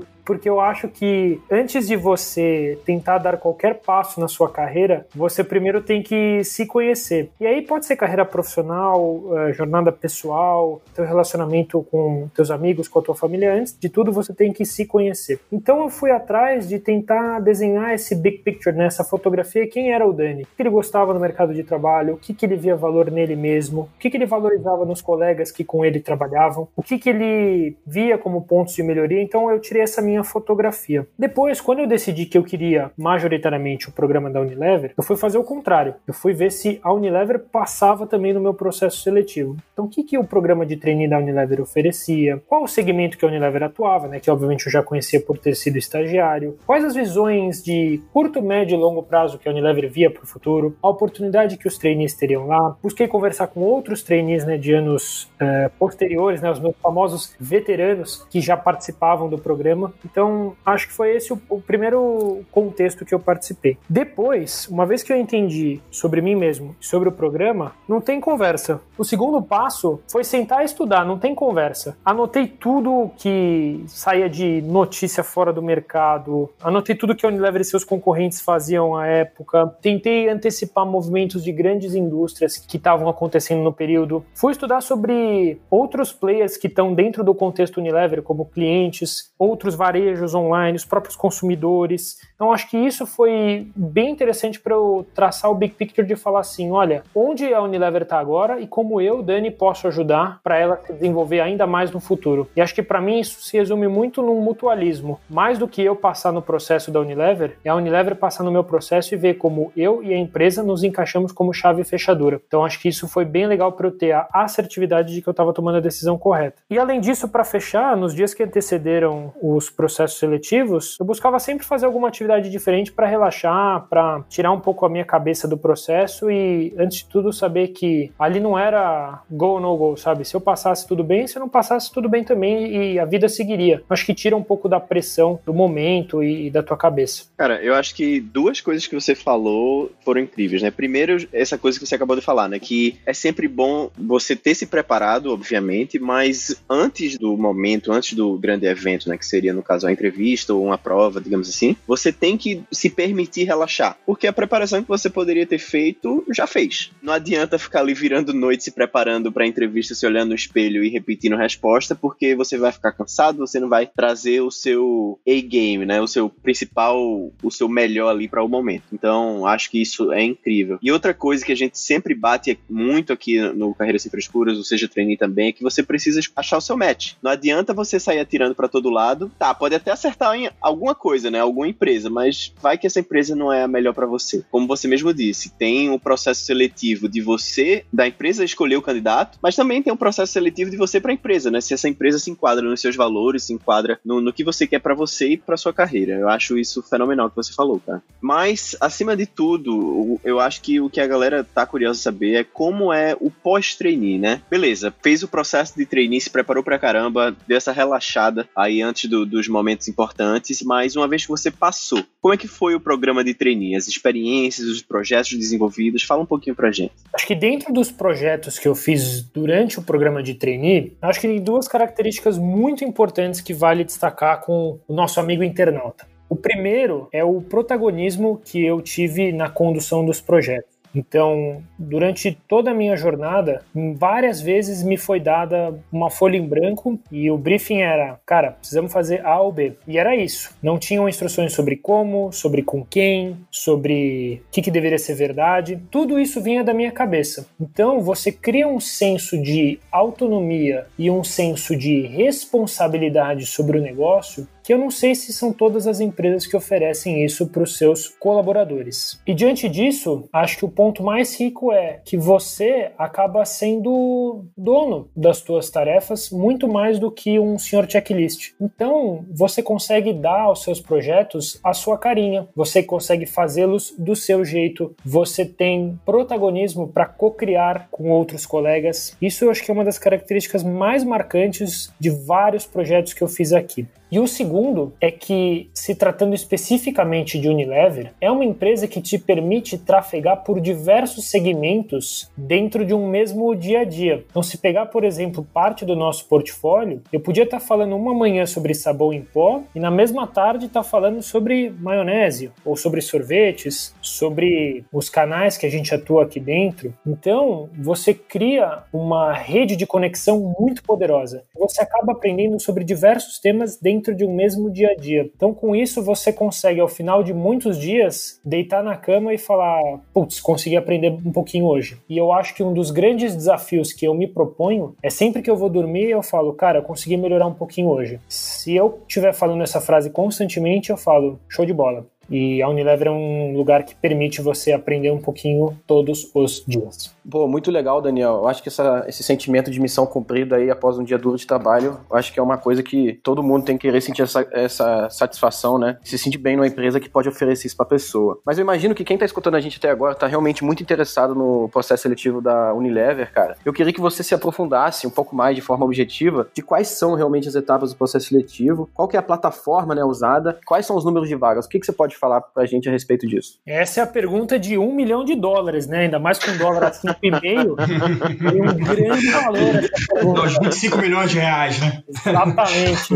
porque 0.25 0.49
eu 0.49 0.59
acho 0.59 0.87
que 0.87 1.39
antes 1.49 1.87
de 1.87 1.95
você 1.95 2.77
tentar 2.85 3.19
dar 3.19 3.37
qualquer 3.37 3.75
passo 3.75 4.19
na 4.19 4.27
sua 4.27 4.49
carreira, 4.49 5.05
você 5.15 5.43
primeiro 5.43 5.81
tem 5.81 6.01
que 6.01 6.43
se 6.43 6.65
conhecer. 6.65 7.29
E 7.39 7.45
aí 7.45 7.61
pode 7.61 7.85
ser 7.85 7.95
carreira 7.95 8.25
profissional, 8.25 9.21
eh, 9.37 9.53
jornada 9.53 9.91
pessoal, 9.91 10.81
teu 10.93 11.05
relacionamento 11.05 11.85
com 11.91 12.27
teus 12.33 12.49
amigos, 12.49 12.87
com 12.87 12.99
a 12.99 13.01
tua 13.01 13.15
família. 13.15 13.53
Antes 13.53 13.77
de 13.79 13.87
tudo, 13.89 14.11
você 14.11 14.33
tem 14.33 14.51
que 14.51 14.65
se 14.65 14.85
conhecer. 14.85 15.39
Então 15.51 15.81
eu 15.81 15.89
fui 15.89 16.11
atrás 16.11 16.67
de 16.67 16.79
tentar 16.79 17.39
desenhar 17.39 17.93
esse 17.93 18.15
big 18.15 18.39
picture, 18.39 18.75
né? 18.75 18.85
essa 18.85 19.03
fotografia, 19.03 19.67
quem 19.67 19.91
era 19.91 20.07
o 20.07 20.13
Dani, 20.13 20.43
o 20.43 20.47
que 20.55 20.61
ele 20.61 20.69
gostava 20.69 21.13
no 21.13 21.19
mercado 21.19 21.53
de 21.53 21.63
trabalho, 21.63 22.15
o 22.15 22.17
que, 22.17 22.33
que 22.33 22.45
ele 22.45 22.55
via 22.55 22.75
valor 22.75 23.11
nele 23.11 23.35
mesmo, 23.35 23.81
o 23.81 23.99
que, 23.99 24.09
que 24.09 24.17
ele 24.17 24.25
valorizava 24.25 24.85
nos 24.85 25.01
colegas 25.01 25.51
que 25.51 25.63
com 25.63 25.83
ele 25.85 25.99
trabalhavam, 25.99 26.67
o 26.75 26.81
que, 26.81 26.97
que 26.97 27.09
ele 27.09 27.77
via 27.85 28.17
como 28.17 28.41
pontos 28.41 28.73
de 28.73 28.83
melhoria. 28.83 29.21
Então 29.21 29.51
eu 29.51 29.59
tirei 29.59 29.83
essa 29.83 30.01
minha 30.01 30.14
minha 30.15 30.23
fotografia. 30.23 31.07
Depois, 31.19 31.59
quando 31.59 31.79
eu 31.79 31.87
decidi 31.87 32.25
que 32.25 32.37
eu 32.37 32.43
queria 32.43 32.91
majoritariamente 32.97 33.89
o 33.89 33.91
programa 33.91 34.29
da 34.29 34.39
Unilever, 34.39 34.93
eu 34.97 35.03
fui 35.03 35.17
fazer 35.17 35.37
o 35.37 35.43
contrário. 35.43 35.95
Eu 36.07 36.13
fui 36.13 36.33
ver 36.33 36.51
se 36.51 36.79
a 36.81 36.93
Unilever 36.93 37.39
passava 37.51 38.07
também 38.07 38.33
no 38.33 38.39
meu 38.39 38.53
processo 38.53 38.97
seletivo. 39.01 39.57
Então, 39.73 39.85
o 39.85 39.89
que, 39.89 40.03
que 40.03 40.17
o 40.17 40.23
programa 40.23 40.65
de 40.65 40.77
trainee 40.77 41.07
da 41.07 41.17
Unilever 41.17 41.61
oferecia? 41.61 42.41
Qual 42.47 42.63
o 42.63 42.67
segmento 42.67 43.17
que 43.17 43.25
a 43.25 43.27
Unilever 43.27 43.63
atuava, 43.63 44.07
né? 44.07 44.19
Que 44.19 44.31
obviamente 44.31 44.65
eu 44.65 44.71
já 44.71 44.81
conhecia 44.81 45.19
por 45.19 45.37
ter 45.37 45.55
sido 45.55 45.77
estagiário. 45.77 46.57
Quais 46.65 46.83
as 46.83 46.95
visões 46.95 47.61
de 47.61 48.01
curto, 48.13 48.41
médio 48.41 48.75
e 48.75 48.79
longo 48.79 49.03
prazo 49.03 49.37
que 49.37 49.49
a 49.49 49.51
Unilever 49.51 49.89
via 49.89 50.09
para 50.09 50.23
o 50.23 50.27
futuro? 50.27 50.77
A 50.81 50.89
oportunidade 50.89 51.57
que 51.57 51.67
os 51.67 51.77
trainees 51.77 52.13
teriam 52.13 52.47
lá. 52.47 52.77
Busquei 52.81 53.07
conversar 53.07 53.47
com 53.47 53.59
outros 53.59 54.01
trainees 54.01 54.45
né, 54.45 54.57
de 54.57 54.73
anos 54.73 55.29
eh, 55.39 55.69
posteriores, 55.77 56.41
né, 56.41 56.49
os 56.49 56.59
meus 56.59 56.75
famosos 56.81 57.35
veteranos 57.39 58.25
que 58.29 58.39
já 58.39 58.55
participavam 58.55 59.27
do 59.27 59.37
programa 59.37 59.93
então, 60.05 60.55
acho 60.65 60.87
que 60.87 60.93
foi 60.93 61.15
esse 61.15 61.33
o, 61.33 61.41
o, 61.49 61.59
primeiro 61.59 62.43
contexto 62.51 63.03
que 63.03 63.13
eu 63.13 63.19
participei. 63.19 63.77
Depois, 63.89 64.67
uma 64.67 64.85
vez 64.85 65.01
que 65.01 65.11
eu 65.11 65.17
entendi 65.17 65.81
sobre 65.89 66.21
mim 66.21 66.35
mesmo 66.35 66.75
e 66.79 66.85
sobre 66.85 67.09
o 67.09 67.11
programa, 67.11 67.73
não 67.87 67.99
tem 67.99 68.21
conversa. 68.21 68.79
O 68.97 69.03
segundo 69.03 69.41
passo 69.41 69.99
foi 70.07 70.23
sentar 70.23 70.61
e 70.61 70.65
estudar, 70.65 71.05
não 71.05 71.17
tem 71.17 71.33
conversa. 71.33 71.97
Anotei 72.05 72.47
tudo 72.47 73.11
que 73.17 73.83
saía 73.87 74.29
de 74.29 74.61
notícia 74.61 75.23
fora 75.23 75.51
do 75.51 75.61
mercado, 75.61 76.49
anotei 76.61 76.95
tudo 76.95 77.15
que 77.15 77.25
a 77.25 77.29
Unilever 77.29 77.61
e 77.61 77.65
seus 77.65 77.83
concorrentes 77.83 78.41
faziam 78.41 78.95
à 78.95 79.07
época, 79.07 79.75
tentei 79.81 80.29
antecipar 80.29 80.85
movimentos 80.85 81.43
de 81.43 81.51
grandes 81.51 81.95
indústrias 81.95 82.57
que 82.57 82.77
estavam 82.77 83.09
acontecendo 83.09 83.63
no 83.63 83.73
período. 83.73 84.23
Fui 84.33 84.51
estudar 84.51 84.81
sobre 84.81 85.59
outros 85.69 86.13
players 86.13 86.57
que 86.57 86.67
estão 86.67 86.93
dentro 86.93 87.23
do 87.23 87.33
contexto 87.33 87.77
Unilever, 87.77 88.21
como 88.21 88.45
clientes, 88.45 89.31
outros 89.39 89.75
vários 89.75 89.94
varejos 89.95 90.35
online, 90.35 90.75
os 90.75 90.85
próprios 90.85 91.15
consumidores. 91.15 92.17
Então, 92.35 92.51
acho 92.51 92.69
que 92.69 92.77
isso 92.77 93.05
foi 93.05 93.67
bem 93.75 94.11
interessante 94.11 94.59
para 94.59 94.73
eu 94.73 95.05
traçar 95.15 95.49
o 95.49 95.55
big 95.55 95.73
picture 95.73 96.05
de 96.05 96.15
falar 96.15 96.41
assim: 96.41 96.71
olha, 96.71 97.03
onde 97.15 97.53
a 97.53 97.61
Unilever 97.61 98.01
está 98.01 98.19
agora 98.19 98.59
e 98.59 98.67
como 98.67 98.99
eu, 98.99 99.23
Dani, 99.23 99.49
posso 99.49 99.87
ajudar 99.87 100.39
para 100.43 100.57
ela 100.57 100.79
se 100.85 100.93
desenvolver 100.93 101.39
ainda 101.39 101.65
mais 101.65 101.91
no 101.91 101.99
futuro. 101.99 102.47
E 102.55 102.61
acho 102.61 102.75
que 102.75 102.83
para 102.83 102.99
mim 102.99 103.19
isso 103.19 103.41
se 103.41 103.57
resume 103.57 103.87
muito 103.87 104.21
num 104.21 104.41
mutualismo. 104.41 105.19
Mais 105.29 105.57
do 105.57 105.67
que 105.67 105.81
eu 105.81 105.95
passar 105.95 106.31
no 106.31 106.41
processo 106.41 106.91
da 106.91 106.99
Unilever, 106.99 107.57
é 107.63 107.69
a 107.69 107.75
Unilever 107.75 108.15
passar 108.15 108.43
no 108.43 108.51
meu 108.51 108.63
processo 108.63 109.13
e 109.13 109.17
ver 109.17 109.35
como 109.35 109.71
eu 109.75 110.03
e 110.03 110.13
a 110.13 110.17
empresa 110.17 110.61
nos 110.61 110.83
encaixamos 110.83 111.31
como 111.31 111.53
chave 111.53 111.83
fechadura. 111.83 112.41
Então, 112.47 112.65
acho 112.65 112.79
que 112.79 112.89
isso 112.89 113.07
foi 113.07 113.23
bem 113.23 113.47
legal 113.47 113.71
para 113.71 113.87
eu 113.87 113.97
ter 113.97 114.11
a 114.11 114.27
assertividade 114.33 115.13
de 115.13 115.21
que 115.21 115.29
eu 115.29 115.31
estava 115.31 115.53
tomando 115.53 115.77
a 115.77 115.81
decisão 115.81 116.17
correta. 116.17 116.57
E 116.69 116.77
além 116.77 116.99
disso, 116.99 117.29
para 117.29 117.43
fechar, 117.43 117.95
nos 117.95 118.13
dias 118.13 118.33
que 118.33 118.43
antecederam 118.43 119.33
os 119.41 119.69
processos 119.69 119.84
seletivos, 119.93 120.97
eu 120.99 121.05
buscava 121.05 121.39
sempre 121.39 121.65
fazer 121.65 121.85
alguma 121.85 122.07
atividade 122.07 122.49
diferente 122.49 122.91
para 122.91 123.07
relaxar, 123.07 123.87
para 123.89 124.23
tirar 124.29 124.51
um 124.51 124.59
pouco 124.59 124.85
a 124.85 124.89
minha 124.89 125.05
cabeça 125.05 125.47
do 125.47 125.57
processo 125.57 126.29
e, 126.29 126.73
antes 126.77 126.99
de 126.99 127.05
tudo, 127.05 127.31
saber 127.33 127.69
que 127.69 128.11
ali 128.17 128.39
não 128.39 128.57
era 128.57 129.21
go 129.29 129.45
ou 129.45 129.59
no 129.59 129.75
go, 129.77 129.97
sabe? 129.97 130.25
Se 130.25 130.35
eu 130.35 130.41
passasse 130.41 130.87
tudo 130.87 131.03
bem, 131.03 131.27
se 131.27 131.37
eu 131.37 131.39
não 131.39 131.49
passasse 131.49 131.91
tudo 131.91 132.09
bem 132.09 132.23
também 132.23 132.93
e 132.93 132.99
a 132.99 133.05
vida 133.05 133.27
seguiria. 133.27 133.83
Acho 133.89 134.05
que 134.05 134.13
tira 134.13 134.35
um 134.35 134.43
pouco 134.43 134.69
da 134.69 134.79
pressão 134.79 135.39
do 135.45 135.53
momento 135.53 136.23
e, 136.23 136.47
e 136.47 136.49
da 136.49 136.63
tua 136.63 136.77
cabeça. 136.77 137.25
Cara, 137.37 137.61
eu 137.61 137.73
acho 137.73 137.95
que 137.95 138.19
duas 138.19 138.61
coisas 138.61 138.87
que 138.87 138.95
você 138.95 139.15
falou 139.15 139.91
foram 140.03 140.21
incríveis, 140.21 140.61
né? 140.61 140.71
Primeiro, 140.71 141.27
essa 141.33 141.57
coisa 141.57 141.79
que 141.79 141.85
você 141.85 141.95
acabou 141.95 142.15
de 142.15 142.21
falar, 142.21 142.47
né? 142.47 142.59
Que 142.59 142.97
é 143.05 143.13
sempre 143.13 143.47
bom 143.47 143.89
você 143.97 144.35
ter 144.35 144.55
se 144.55 144.65
preparado, 144.65 145.31
obviamente, 145.31 145.99
mas 145.99 146.63
antes 146.69 147.17
do 147.17 147.35
momento, 147.35 147.91
antes 147.91 148.13
do 148.13 148.37
grande 148.37 148.65
evento, 148.65 149.09
né? 149.09 149.17
Que 149.17 149.25
seria, 149.25 149.53
no 149.53 149.63
caso, 149.63 149.74
a 149.83 149.91
entrevista 149.91 150.53
ou 150.53 150.65
uma 150.65 150.77
prova, 150.77 151.19
digamos 151.19 151.49
assim, 151.49 151.75
você 151.87 152.11
tem 152.11 152.37
que 152.37 152.63
se 152.71 152.89
permitir 152.89 153.43
relaxar. 153.43 153.97
Porque 154.05 154.27
a 154.27 154.33
preparação 154.33 154.81
que 154.81 154.87
você 154.87 155.09
poderia 155.09 155.45
ter 155.45 155.57
feito, 155.57 156.23
já 156.31 156.45
fez. 156.45 156.91
Não 157.01 157.13
adianta 157.13 157.57
ficar 157.57 157.79
ali 157.79 157.93
virando 157.93 158.33
noite 158.33 158.63
se 158.63 158.71
preparando 158.71 159.31
para 159.31 159.43
a 159.43 159.47
entrevista, 159.47 159.95
se 159.95 160.05
olhando 160.05 160.29
no 160.29 160.35
espelho 160.35 160.83
e 160.83 160.89
repetindo 160.89 161.35
resposta, 161.35 161.95
porque 161.95 162.35
você 162.35 162.57
vai 162.57 162.71
ficar 162.71 162.91
cansado, 162.91 163.39
você 163.39 163.59
não 163.59 163.69
vai 163.69 163.87
trazer 163.87 164.41
o 164.41 164.51
seu 164.51 165.19
A-game, 165.27 165.85
né? 165.85 166.01
O 166.01 166.07
seu 166.07 166.29
principal, 166.29 166.97
o 167.41 167.51
seu 167.51 167.67
melhor 167.67 168.09
ali 168.09 168.27
para 168.27 168.43
o 168.43 168.47
momento. 168.47 168.83
Então, 168.93 169.45
acho 169.45 169.69
que 169.69 169.81
isso 169.81 170.11
é 170.11 170.23
incrível. 170.23 170.77
E 170.81 170.91
outra 170.91 171.13
coisa 171.13 171.45
que 171.45 171.51
a 171.51 171.55
gente 171.55 171.79
sempre 171.79 172.13
bate 172.13 172.59
muito 172.69 173.11
aqui 173.11 173.39
no 173.39 173.73
Carreiras 173.73 174.01
Sem 174.01 174.11
Frescuras, 174.11 174.57
ou 174.57 174.63
seja, 174.63 174.87
treinar 174.87 175.17
também, 175.17 175.49
é 175.49 175.51
que 175.51 175.63
você 175.63 175.83
precisa 175.83 176.19
achar 176.35 176.57
o 176.57 176.61
seu 176.61 176.77
match. 176.77 177.13
Não 177.21 177.31
adianta 177.31 177.73
você 177.73 177.99
sair 177.99 178.19
atirando 178.19 178.55
para 178.55 178.67
todo 178.67 178.89
lado. 178.89 179.31
Tá, 179.37 179.53
pode 179.57 179.75
até 179.75 179.91
acertar 179.91 180.35
em 180.35 180.49
alguma 180.61 180.93
coisa, 180.93 181.31
né? 181.31 181.39
Alguma 181.39 181.67
empresa, 181.67 182.09
mas 182.09 182.53
vai 182.61 182.77
que 182.77 182.87
essa 182.87 182.99
empresa 182.99 183.35
não 183.35 183.51
é 183.51 183.63
a 183.63 183.67
melhor 183.67 183.93
para 183.93 184.05
você. 184.05 184.43
Como 184.51 184.67
você 184.67 184.87
mesmo 184.87 185.13
disse, 185.13 185.49
tem 185.49 185.89
o 185.89 185.95
um 185.95 185.99
processo 185.99 186.45
seletivo 186.45 187.07
de 187.07 187.21
você, 187.21 187.85
da 187.91 188.07
empresa 188.07 188.43
escolher 188.43 188.77
o 188.77 188.81
candidato, 188.81 189.37
mas 189.41 189.55
também 189.55 189.81
tem 189.81 189.91
um 189.91 189.97
processo 189.97 190.33
seletivo 190.33 190.71
de 190.71 190.77
você 190.77 190.99
para 190.99 191.11
a 191.11 191.13
empresa, 191.13 191.49
né? 191.49 191.61
Se 191.61 191.73
essa 191.73 191.89
empresa 191.89 192.19
se 192.19 192.29
enquadra 192.29 192.67
nos 192.67 192.81
seus 192.81 192.95
valores, 192.95 193.43
se 193.43 193.53
enquadra 193.53 193.99
no, 194.03 194.21
no 194.21 194.33
que 194.33 194.43
você 194.43 194.67
quer 194.67 194.79
para 194.79 194.93
você 194.93 195.29
e 195.29 195.37
para 195.37 195.57
sua 195.57 195.73
carreira. 195.73 196.13
Eu 196.13 196.29
acho 196.29 196.57
isso 196.57 196.81
fenomenal 196.83 197.29
que 197.29 197.35
você 197.35 197.53
falou, 197.53 197.79
cara. 197.79 198.03
Mas, 198.21 198.75
acima 198.79 199.15
de 199.15 199.25
tudo, 199.25 200.19
eu 200.23 200.39
acho 200.39 200.61
que 200.61 200.79
o 200.79 200.89
que 200.89 200.99
a 200.99 201.07
galera 201.07 201.43
tá 201.43 201.65
curiosa 201.65 201.99
saber 201.99 202.35
é 202.35 202.43
como 202.43 202.93
é 202.93 203.15
o 203.19 203.29
pós-trainee, 203.29 204.17
né? 204.17 204.41
Beleza, 204.49 204.93
fez 205.01 205.23
o 205.23 205.27
processo 205.27 205.75
de 205.75 205.85
trainee, 205.85 206.21
se 206.21 206.29
preparou 206.29 206.63
pra 206.63 206.79
caramba, 206.79 207.35
deu 207.47 207.57
essa 207.57 207.71
relaxada 207.71 208.47
aí 208.55 208.81
antes 208.81 209.09
do, 209.09 209.25
momentos 209.47 209.87
importantes, 209.87 210.61
mas 210.61 210.95
uma 210.95 211.07
vez 211.07 211.23
que 211.23 211.29
você 211.29 211.49
passou, 211.49 212.03
como 212.21 212.33
é 212.33 212.37
que 212.37 212.47
foi 212.47 212.75
o 212.75 212.79
programa 212.79 213.23
de 213.23 213.33
trainee? 213.33 213.75
As 213.75 213.87
experiências, 213.87 214.67
os 214.67 214.81
projetos 214.81 215.37
desenvolvidos? 215.37 216.03
Fala 216.03 216.23
um 216.23 216.25
pouquinho 216.25 216.55
pra 216.55 216.71
gente. 216.71 216.93
Acho 217.13 217.27
que 217.27 217.35
dentro 217.35 217.73
dos 217.73 217.91
projetos 217.91 218.59
que 218.59 218.67
eu 218.67 218.75
fiz 218.75 219.21
durante 219.21 219.79
o 219.79 219.81
programa 219.81 220.21
de 220.21 220.33
trainee, 220.33 220.95
acho 221.01 221.19
que 221.19 221.27
tem 221.27 221.41
duas 221.41 221.67
características 221.67 222.37
muito 222.37 222.83
importantes 222.83 223.41
que 223.41 223.53
vale 223.53 223.83
destacar 223.83 224.41
com 224.41 224.79
o 224.87 224.93
nosso 224.93 225.19
amigo 225.19 225.43
internauta. 225.43 226.07
O 226.27 226.35
primeiro 226.35 227.07
é 227.11 227.23
o 227.23 227.41
protagonismo 227.41 228.41
que 228.43 228.65
eu 228.65 228.81
tive 228.81 229.31
na 229.31 229.49
condução 229.49 230.03
dos 230.03 230.19
projetos. 230.19 230.74
Então, 230.95 231.61
durante 231.77 232.37
toda 232.47 232.71
a 232.71 232.73
minha 232.73 232.95
jornada, 232.95 233.61
várias 233.95 234.41
vezes 234.41 234.81
me 234.81 234.97
foi 234.97 235.19
dada 235.19 235.77
uma 235.91 236.09
folha 236.09 236.37
em 236.37 236.47
branco 236.47 236.97
e 237.11 237.29
o 237.29 237.37
briefing 237.37 237.81
era, 237.81 238.19
cara, 238.25 238.51
precisamos 238.51 238.93
fazer 238.93 239.25
A 239.25 239.39
ou 239.41 239.51
B. 239.51 239.73
E 239.87 239.97
era 239.97 240.15
isso. 240.15 240.55
Não 240.63 240.79
tinham 240.79 241.09
instruções 241.09 241.53
sobre 241.53 241.75
como, 241.75 242.31
sobre 242.31 242.61
com 242.61 242.83
quem, 242.83 243.37
sobre 243.51 244.41
o 244.47 244.51
que, 244.51 244.61
que 244.61 244.71
deveria 244.71 244.97
ser 244.97 245.15
verdade. 245.15 245.81
Tudo 245.91 246.19
isso 246.19 246.41
vinha 246.41 246.63
da 246.63 246.73
minha 246.73 246.91
cabeça. 246.91 247.47
Então, 247.59 247.99
você 247.99 248.31
cria 248.31 248.67
um 248.67 248.79
senso 248.79 249.41
de 249.41 249.79
autonomia 249.91 250.85
e 250.97 251.11
um 251.11 251.23
senso 251.23 251.75
de 251.75 252.01
responsabilidade 252.01 253.45
sobre 253.45 253.77
o 253.77 253.81
negócio 253.81 254.47
que 254.65 254.73
eu 254.73 254.79
não 254.79 254.89
sei 254.89 255.13
se 255.13 255.31
são 255.31 255.53
todas 255.53 255.85
as 255.85 255.99
empresas 255.99 256.47
que 256.47 256.57
oferecem 256.57 257.23
isso 257.23 257.45
para 257.45 257.61
os 257.61 257.77
seus 257.77 258.07
colaboradores. 258.07 259.21
E 259.27 259.31
diante 259.31 259.69
disso, 259.69 260.27
acho 260.33 260.57
que 260.57 260.65
o 260.65 260.69
ponto 260.69 261.03
mais 261.03 261.39
rico 261.39 261.71
é 261.71 262.01
que 262.03 262.17
você 262.17 262.91
acaba 262.97 263.45
sendo 263.45 264.43
dono 264.57 265.07
das 265.15 265.37
suas 265.37 265.69
tarefas 265.69 266.31
muito 266.31 266.67
mais 266.67 266.97
do 266.97 267.11
que 267.11 267.39
um 267.39 267.59
senhor 267.59 267.87
checklist. 267.87 268.53
Então, 268.59 269.23
você 269.31 269.61
consegue 269.61 270.11
dar 270.11 270.41
aos 270.41 270.63
seus 270.63 270.81
projetos 270.81 271.59
a 271.63 271.71
sua 271.71 271.99
carinha, 271.99 272.47
você 272.55 272.81
consegue 272.81 273.27
fazê-los 273.27 273.93
do 273.99 274.15
seu 274.15 274.43
jeito, 274.43 274.95
você 275.05 275.45
tem 275.45 275.99
protagonismo 276.03 276.87
para 276.87 277.05
co-criar 277.05 277.87
com 277.91 278.09
outros 278.09 278.47
colegas. 278.47 279.15
Isso 279.21 279.45
eu 279.45 279.51
acho 279.51 279.63
que 279.63 279.69
é 279.69 279.73
uma 279.75 279.85
das 279.85 279.99
características 279.99 280.63
mais 280.63 281.03
marcantes 281.03 281.93
de 281.99 282.09
vários 282.09 282.65
projetos 282.65 283.13
que 283.13 283.21
eu 283.21 283.27
fiz 283.27 283.53
aqui. 283.53 283.87
E 284.11 284.19
o 284.19 284.27
segundo 284.27 284.93
é 285.01 285.09
que, 285.09 285.69
se 285.73 285.95
tratando 285.95 286.35
especificamente 286.35 287.39
de 287.39 287.49
Unilever, 287.49 288.13
é 288.21 288.29
uma 288.29 288.45
empresa 288.45 288.87
que 288.87 289.01
te 289.01 289.17
permite 289.17 289.77
trafegar 289.77 290.43
por 290.43 290.61
diversos 290.61 291.25
segmentos 291.29 292.29
dentro 292.37 292.85
de 292.85 292.93
um 292.93 293.07
mesmo 293.07 293.55
dia 293.55 293.81
a 293.81 293.83
dia. 293.83 294.23
Então, 294.29 294.43
se 294.43 294.57
pegar, 294.57 294.85
por 294.87 295.03
exemplo, 295.03 295.47
parte 295.53 295.83
do 295.83 295.95
nosso 295.95 296.27
portfólio, 296.27 297.01
eu 297.11 297.19
podia 297.19 297.43
estar 297.43 297.59
falando 297.59 297.95
uma 297.95 298.13
manhã 298.13 298.45
sobre 298.45 298.73
sabão 298.73 299.11
em 299.11 299.21
pó 299.21 299.63
e 299.73 299.79
na 299.79 299.89
mesma 299.89 300.27
tarde 300.27 300.67
estar 300.67 300.83
falando 300.83 301.21
sobre 301.21 301.71
maionese 301.71 302.51
ou 302.63 302.75
sobre 302.75 303.01
sorvetes, 303.01 303.95
sobre 304.01 304.85
os 304.93 305.09
canais 305.09 305.57
que 305.57 305.65
a 305.65 305.69
gente 305.69 305.93
atua 305.93 306.23
aqui 306.23 306.39
dentro. 306.39 306.93
Então, 307.05 307.69
você 307.75 308.13
cria 308.13 308.83
uma 308.93 309.33
rede 309.33 309.75
de 309.75 309.87
conexão 309.87 310.53
muito 310.59 310.83
poderosa. 310.83 311.43
Você 311.55 311.81
acaba 311.81 312.11
aprendendo 312.11 312.59
sobre 312.59 312.83
diversos 312.83 313.39
temas 313.39 313.77
dentro 313.77 313.94
dentro 313.95 314.13
de 314.13 314.25
um 314.25 314.33
mesmo 314.33 314.69
dia 314.69 314.91
a 314.91 314.95
dia. 314.95 315.29
Então, 315.35 315.53
com 315.53 315.75
isso, 315.75 316.03
você 316.03 316.31
consegue, 316.31 316.79
ao 316.79 316.87
final 316.87 317.23
de 317.23 317.33
muitos 317.33 317.79
dias, 317.79 318.39
deitar 318.43 318.83
na 318.83 318.95
cama 318.95 319.33
e 319.33 319.37
falar: 319.37 319.81
putz, 320.13 320.39
consegui 320.39 320.75
aprender 320.75 321.11
um 321.11 321.31
pouquinho 321.31 321.65
hoje. 321.65 321.97
E 322.09 322.17
eu 322.17 322.31
acho 322.31 322.53
que 322.53 322.63
um 322.63 322.73
dos 322.73 322.91
grandes 322.91 323.35
desafios 323.35 323.93
que 323.93 324.05
eu 324.05 324.13
me 324.13 324.27
proponho 324.27 324.95
é 325.01 325.09
sempre 325.09 325.41
que 325.41 325.49
eu 325.49 325.55
vou 325.55 325.69
dormir, 325.69 326.09
eu 326.09 326.21
falo: 326.21 326.53
cara, 326.53 326.81
consegui 326.81 327.17
melhorar 327.17 327.47
um 327.47 327.53
pouquinho 327.53 327.89
hoje. 327.89 328.19
Se 328.27 328.75
eu 328.75 328.99
estiver 329.07 329.33
falando 329.33 329.63
essa 329.63 329.79
frase 329.79 330.09
constantemente, 330.09 330.89
eu 330.89 330.97
falo: 330.97 331.39
show 331.47 331.65
de 331.65 331.73
bola. 331.73 332.05
E 332.29 332.61
a 332.61 332.69
Unilever 332.69 333.07
é 333.07 333.11
um 333.11 333.55
lugar 333.55 333.83
que 333.83 333.95
permite 333.95 334.41
você 334.41 334.71
aprender 334.71 335.11
um 335.11 335.19
pouquinho 335.19 335.77
todos 335.85 336.29
os 336.33 336.63
dias. 336.65 337.13
Pô, 337.29 337.47
muito 337.47 337.71
legal, 337.71 338.01
Daniel. 338.01 338.35
Eu 338.41 338.47
acho 338.47 338.61
que 338.61 338.69
essa, 338.69 339.05
esse 339.07 339.23
sentimento 339.23 339.71
de 339.71 339.79
missão 339.79 340.05
cumprida 340.05 340.57
aí 340.57 340.69
após 340.69 340.97
um 340.97 341.03
dia 341.03 341.17
duro 341.17 341.37
de 341.37 341.47
trabalho, 341.47 341.99
eu 342.09 342.17
acho 342.17 342.31
que 342.31 342.39
é 342.39 342.43
uma 342.43 342.57
coisa 342.57 342.83
que 342.83 343.13
todo 343.23 343.41
mundo 343.41 343.65
tem 343.65 343.77
que 343.77 343.87
querer 343.87 344.01
sentir 344.01 344.21
essa, 344.21 344.47
essa 344.51 345.09
satisfação, 345.09 345.77
né? 345.77 345.97
Se 346.03 346.17
sentir 346.17 346.37
bem 346.37 346.55
numa 346.55 346.67
empresa 346.67 346.99
que 346.99 347.09
pode 347.09 347.27
oferecer 347.29 347.67
isso 347.67 347.77
pra 347.77 347.85
pessoa. 347.85 348.39
Mas 348.45 348.57
eu 348.57 348.63
imagino 348.63 348.93
que 348.93 349.03
quem 349.03 349.17
tá 349.17 349.25
escutando 349.25 349.55
a 349.55 349.61
gente 349.61 349.77
até 349.77 349.89
agora 349.89 350.15
tá 350.15 350.27
realmente 350.27 350.63
muito 350.63 350.83
interessado 350.83 351.33
no 351.33 351.69
processo 351.69 352.03
seletivo 352.03 352.41
da 352.41 352.73
Unilever, 352.73 353.31
cara. 353.31 353.57
Eu 353.65 353.73
queria 353.73 353.93
que 353.93 354.01
você 354.01 354.23
se 354.23 354.35
aprofundasse 354.35 355.07
um 355.07 355.11
pouco 355.11 355.35
mais 355.35 355.55
de 355.55 355.61
forma 355.61 355.85
objetiva 355.85 356.47
de 356.53 356.61
quais 356.61 356.87
são 356.89 357.15
realmente 357.15 357.47
as 357.47 357.55
etapas 357.55 357.91
do 357.91 357.97
processo 357.97 358.27
seletivo, 358.27 358.89
qual 358.93 359.07
que 359.07 359.15
é 359.15 359.19
a 359.19 359.23
plataforma 359.23 359.95
né, 359.95 360.03
usada, 360.03 360.59
quais 360.65 360.85
são 360.85 360.95
os 360.95 361.03
números 361.03 361.27
de 361.27 361.35
vagas, 361.35 361.65
o 361.65 361.69
que, 361.69 361.79
que 361.79 361.85
você 361.85 361.93
pode 361.93 362.14
falar 362.17 362.41
pra 362.41 362.65
gente 362.65 362.87
a 362.87 362.91
respeito 362.91 363.27
disso? 363.27 363.59
Essa 363.65 364.01
é 364.01 364.03
a 364.03 364.07
pergunta 364.07 364.57
de 364.59 364.77
um 364.77 364.93
milhão 364.93 365.23
de 365.23 365.35
dólares, 365.35 365.87
né? 365.87 365.99
Ainda 365.99 366.19
mais 366.19 366.39
com 366.39 366.51
um 366.51 366.57
dólar 366.57 366.85
assim 366.85 367.07
e 367.21 367.31
meio, 367.31 367.75
tem 367.75 368.61
um 368.61 368.75
grande 368.75 369.31
valor. 369.31 370.45
Os 370.45 370.57
25 370.59 370.97
milhões 370.97 371.31
de 371.31 371.39
reais, 371.39 371.79
né? 371.79 372.03
Exatamente. 372.07 373.13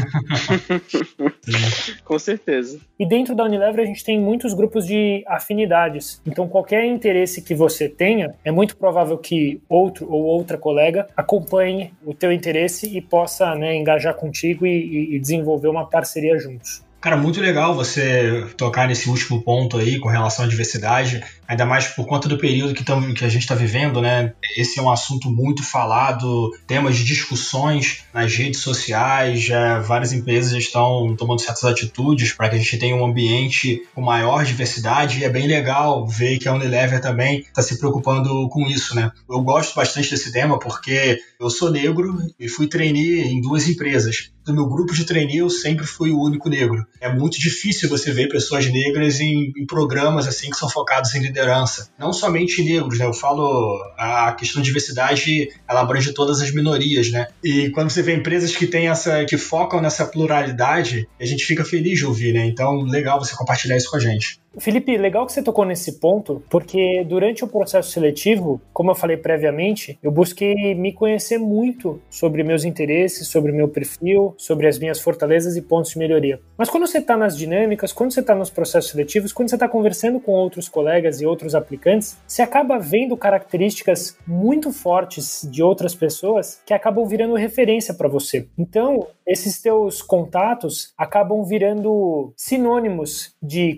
com 2.05 2.19
certeza. 2.19 2.81
E 2.99 3.07
dentro 3.07 3.35
da 3.35 3.45
Unilever 3.45 3.85
a 3.85 3.87
gente 3.87 4.05
tem 4.05 4.19
muitos 4.19 4.55
grupos 4.55 4.87
de 4.87 5.25
afinidades. 5.27 6.23
Então 6.25 6.49
qualquer 6.49 6.85
interesse 6.85 7.43
que 7.43 7.55
você 7.55 7.89
tenha, 7.89 8.35
é 8.45 8.51
muito 8.51 8.77
provável 8.77 9.19
que 9.19 9.61
outro 9.69 10.11
ou 10.11 10.23
outra 10.23 10.57
colega 10.57 11.09
acompanhe 11.17 11.93
o 12.05 12.15
teu 12.15 12.33
interesse 12.33 12.97
e 12.97 13.01
possa 13.01 13.24
possa 13.25 13.55
né, 13.55 13.75
engajar 13.75 14.13
contigo 14.15 14.67
e, 14.67 15.17
e 15.17 15.19
desenvolver 15.19 15.69
uma 15.69 15.87
parceria 15.89 16.39
juntos. 16.39 16.83
Cara, 17.01 17.17
muito 17.17 17.41
legal 17.41 17.75
você 17.75 18.47
tocar 18.57 18.89
nesse 18.89 19.09
último 19.11 19.43
ponto 19.43 19.79
aí 19.79 19.99
com 19.99 20.09
relação 20.09 20.45
à 20.45 20.49
diversidade, 20.49 21.23
ainda 21.47 21.65
mais 21.65 21.87
por 21.87 22.07
conta 22.07 22.29
do 22.29 22.39
período 22.39 22.75
que, 22.75 22.85
tam, 22.85 23.13
que 23.15 23.25
a 23.25 23.29
gente 23.29 23.43
está 23.43 23.55
vivendo, 23.55 24.01
né? 24.01 24.33
Esse 24.57 24.79
é 24.79 24.83
um 24.83 24.91
assunto 24.91 25.31
muito 25.31 25.63
falado, 25.63 26.51
temas 26.67 26.97
de 26.97 27.05
discussões 27.05 28.05
nas 28.13 28.35
redes 28.35 28.61
sociais, 28.61 29.43
já 29.43 29.81
várias 29.81 30.13
empresas 30.13 30.53
estão 30.53 31.15
tomando 31.17 31.41
certas 31.41 31.65
atitudes 31.65 32.33
para 32.33 32.49
que 32.49 32.57
a 32.57 32.59
gente 32.59 32.79
tenha 32.79 32.97
um 32.97 33.05
ambiente 33.05 33.83
com 33.95 34.01
maior 34.01 34.45
diversidade 34.45 35.21
e 35.21 35.25
é 35.25 35.29
bem 35.29 35.47
legal 35.47 36.07
ver 36.07 36.39
que 36.39 36.49
a 36.49 36.55
Unilever 36.55 37.01
também 37.01 37.41
está 37.41 37.63
se 37.63 37.79
preocupando 37.79 38.49
com 38.49 38.67
isso, 38.69 38.95
né? 38.95 39.11
Eu 39.29 39.41
gosto 39.43 39.75
bastante 39.75 40.11
desse 40.11 40.33
tema 40.33 40.59
porque 40.59 41.19
eu 41.41 41.51
sou 41.51 41.71
negro 41.71 42.17
e 42.39 42.49
fui 42.49 42.67
trainee 42.67 43.23
em 43.23 43.41
duas 43.41 43.69
empresas 43.69 44.35
do 44.45 44.53
meu 44.53 44.67
grupo 44.67 44.95
de 44.95 45.05
trainee, 45.05 45.39
eu 45.39 45.49
sempre 45.49 45.87
fui 45.87 46.11
o 46.11 46.21
único 46.21 46.49
negro. 46.49 46.87
É 47.01 47.13
muito 47.13 47.39
difícil 47.39 47.89
você 47.89 48.13
ver 48.13 48.29
pessoas 48.29 48.67
negras 48.71 49.19
em, 49.21 49.53
em, 49.57 49.67
programas 49.67 50.29
assim 50.29 50.51
que 50.51 50.57
são 50.57 50.69
focados 50.69 51.15
em 51.15 51.23
liderança. 51.35 51.89
Não 51.99 52.13
somente 52.13 52.63
negros, 52.63 52.99
né? 52.99 53.05
Eu 53.05 53.13
falo 53.13 53.83
a 53.99 54.33
questão 54.33 54.63
de 54.63 54.67
diversidade, 54.67 55.49
ela 55.69 55.81
abrange 55.81 56.13
todas 56.13 56.41
as 56.41 56.53
minorias, 56.53 57.11
né? 57.11 57.27
E 57.43 57.71
quando 57.71 57.91
você 57.91 58.03
vê 58.03 58.15
empresas 58.15 58.55
que 58.55 58.67
têm 58.67 58.89
essa, 58.89 59.25
que 59.25 59.37
focam 59.37 59.81
nessa 59.81 60.07
pluralidade, 60.07 61.09
a 61.21 61.25
gente 61.25 61.45
fica 61.45 61.65
feliz 61.65 61.99
de 61.99 62.07
ouvir, 62.07 62.33
né? 62.33 62.47
Então, 62.47 62.83
legal 62.83 63.19
você 63.19 63.35
compartilhar 63.35 63.77
isso 63.77 63.91
com 63.91 63.97
a 63.97 64.01
gente. 64.01 64.39
Felipe, 64.59 64.97
legal 64.97 65.27
que 65.27 65.33
você 65.33 65.43
tocou 65.43 65.65
nesse 65.65 65.99
ponto, 65.99 66.43
porque 66.49 67.05
durante 67.05 67.45
o 67.45 67.49
processo 67.49 67.91
seletivo, 67.91 68.61
como 68.73 68.91
eu 68.91 68.95
falei 68.95 69.17
previamente, 69.17 69.99
eu 70.03 70.11
busquei 70.11 70.75
me 70.75 70.93
conhecer 70.93 71.39
muito 71.39 72.01
sobre 72.09 72.43
meus 72.43 72.65
interesses, 72.65 73.29
sobre 73.29 73.53
meu 73.53 73.69
perfil, 73.69 74.35
sobre 74.37 74.67
as 74.67 74.79
minhas 74.79 75.01
fortalezas 75.01 75.57
e 75.57 75.63
pontos 75.63 75.93
de 75.93 75.99
melhoria. 75.99 76.41
Mas 76.57 76.71
quando 76.71 76.87
você 76.87 76.99
está 76.99 77.17
nas 77.17 77.37
dinâmicas, 77.37 77.93
quando 77.93 78.13
você 78.13 78.21
está 78.21 78.35
nos 78.35 78.51
processos 78.51 78.91
seletivos, 78.91 79.33
quando 79.33 79.49
você 79.49 79.57
está 79.57 79.69
conversando 79.69 80.21
com 80.21 80.33
outros 80.33 80.69
colegas 80.69 81.21
e 81.21 81.27
outros 81.27 81.55
aplicantes, 81.55 82.17
você 82.27 82.43
acaba 82.43 82.79
vendo 82.79 83.17
características 83.17 84.17
muito 84.27 84.73
fortes 84.73 85.49
de 85.51 85.63
outras 85.63 85.95
pessoas 85.95 86.61
que 86.65 86.75
acabam 86.75 87.07
virando 87.07 87.35
referência 87.35 87.95
para 87.95 88.09
você. 88.09 88.47
Então, 88.59 89.07
esses 89.27 89.61
teus 89.61 90.03
contatos 90.03 90.93
acabam 90.99 91.43
virando 91.45 92.33
sinônimos 92.37 93.35
de 93.43 93.75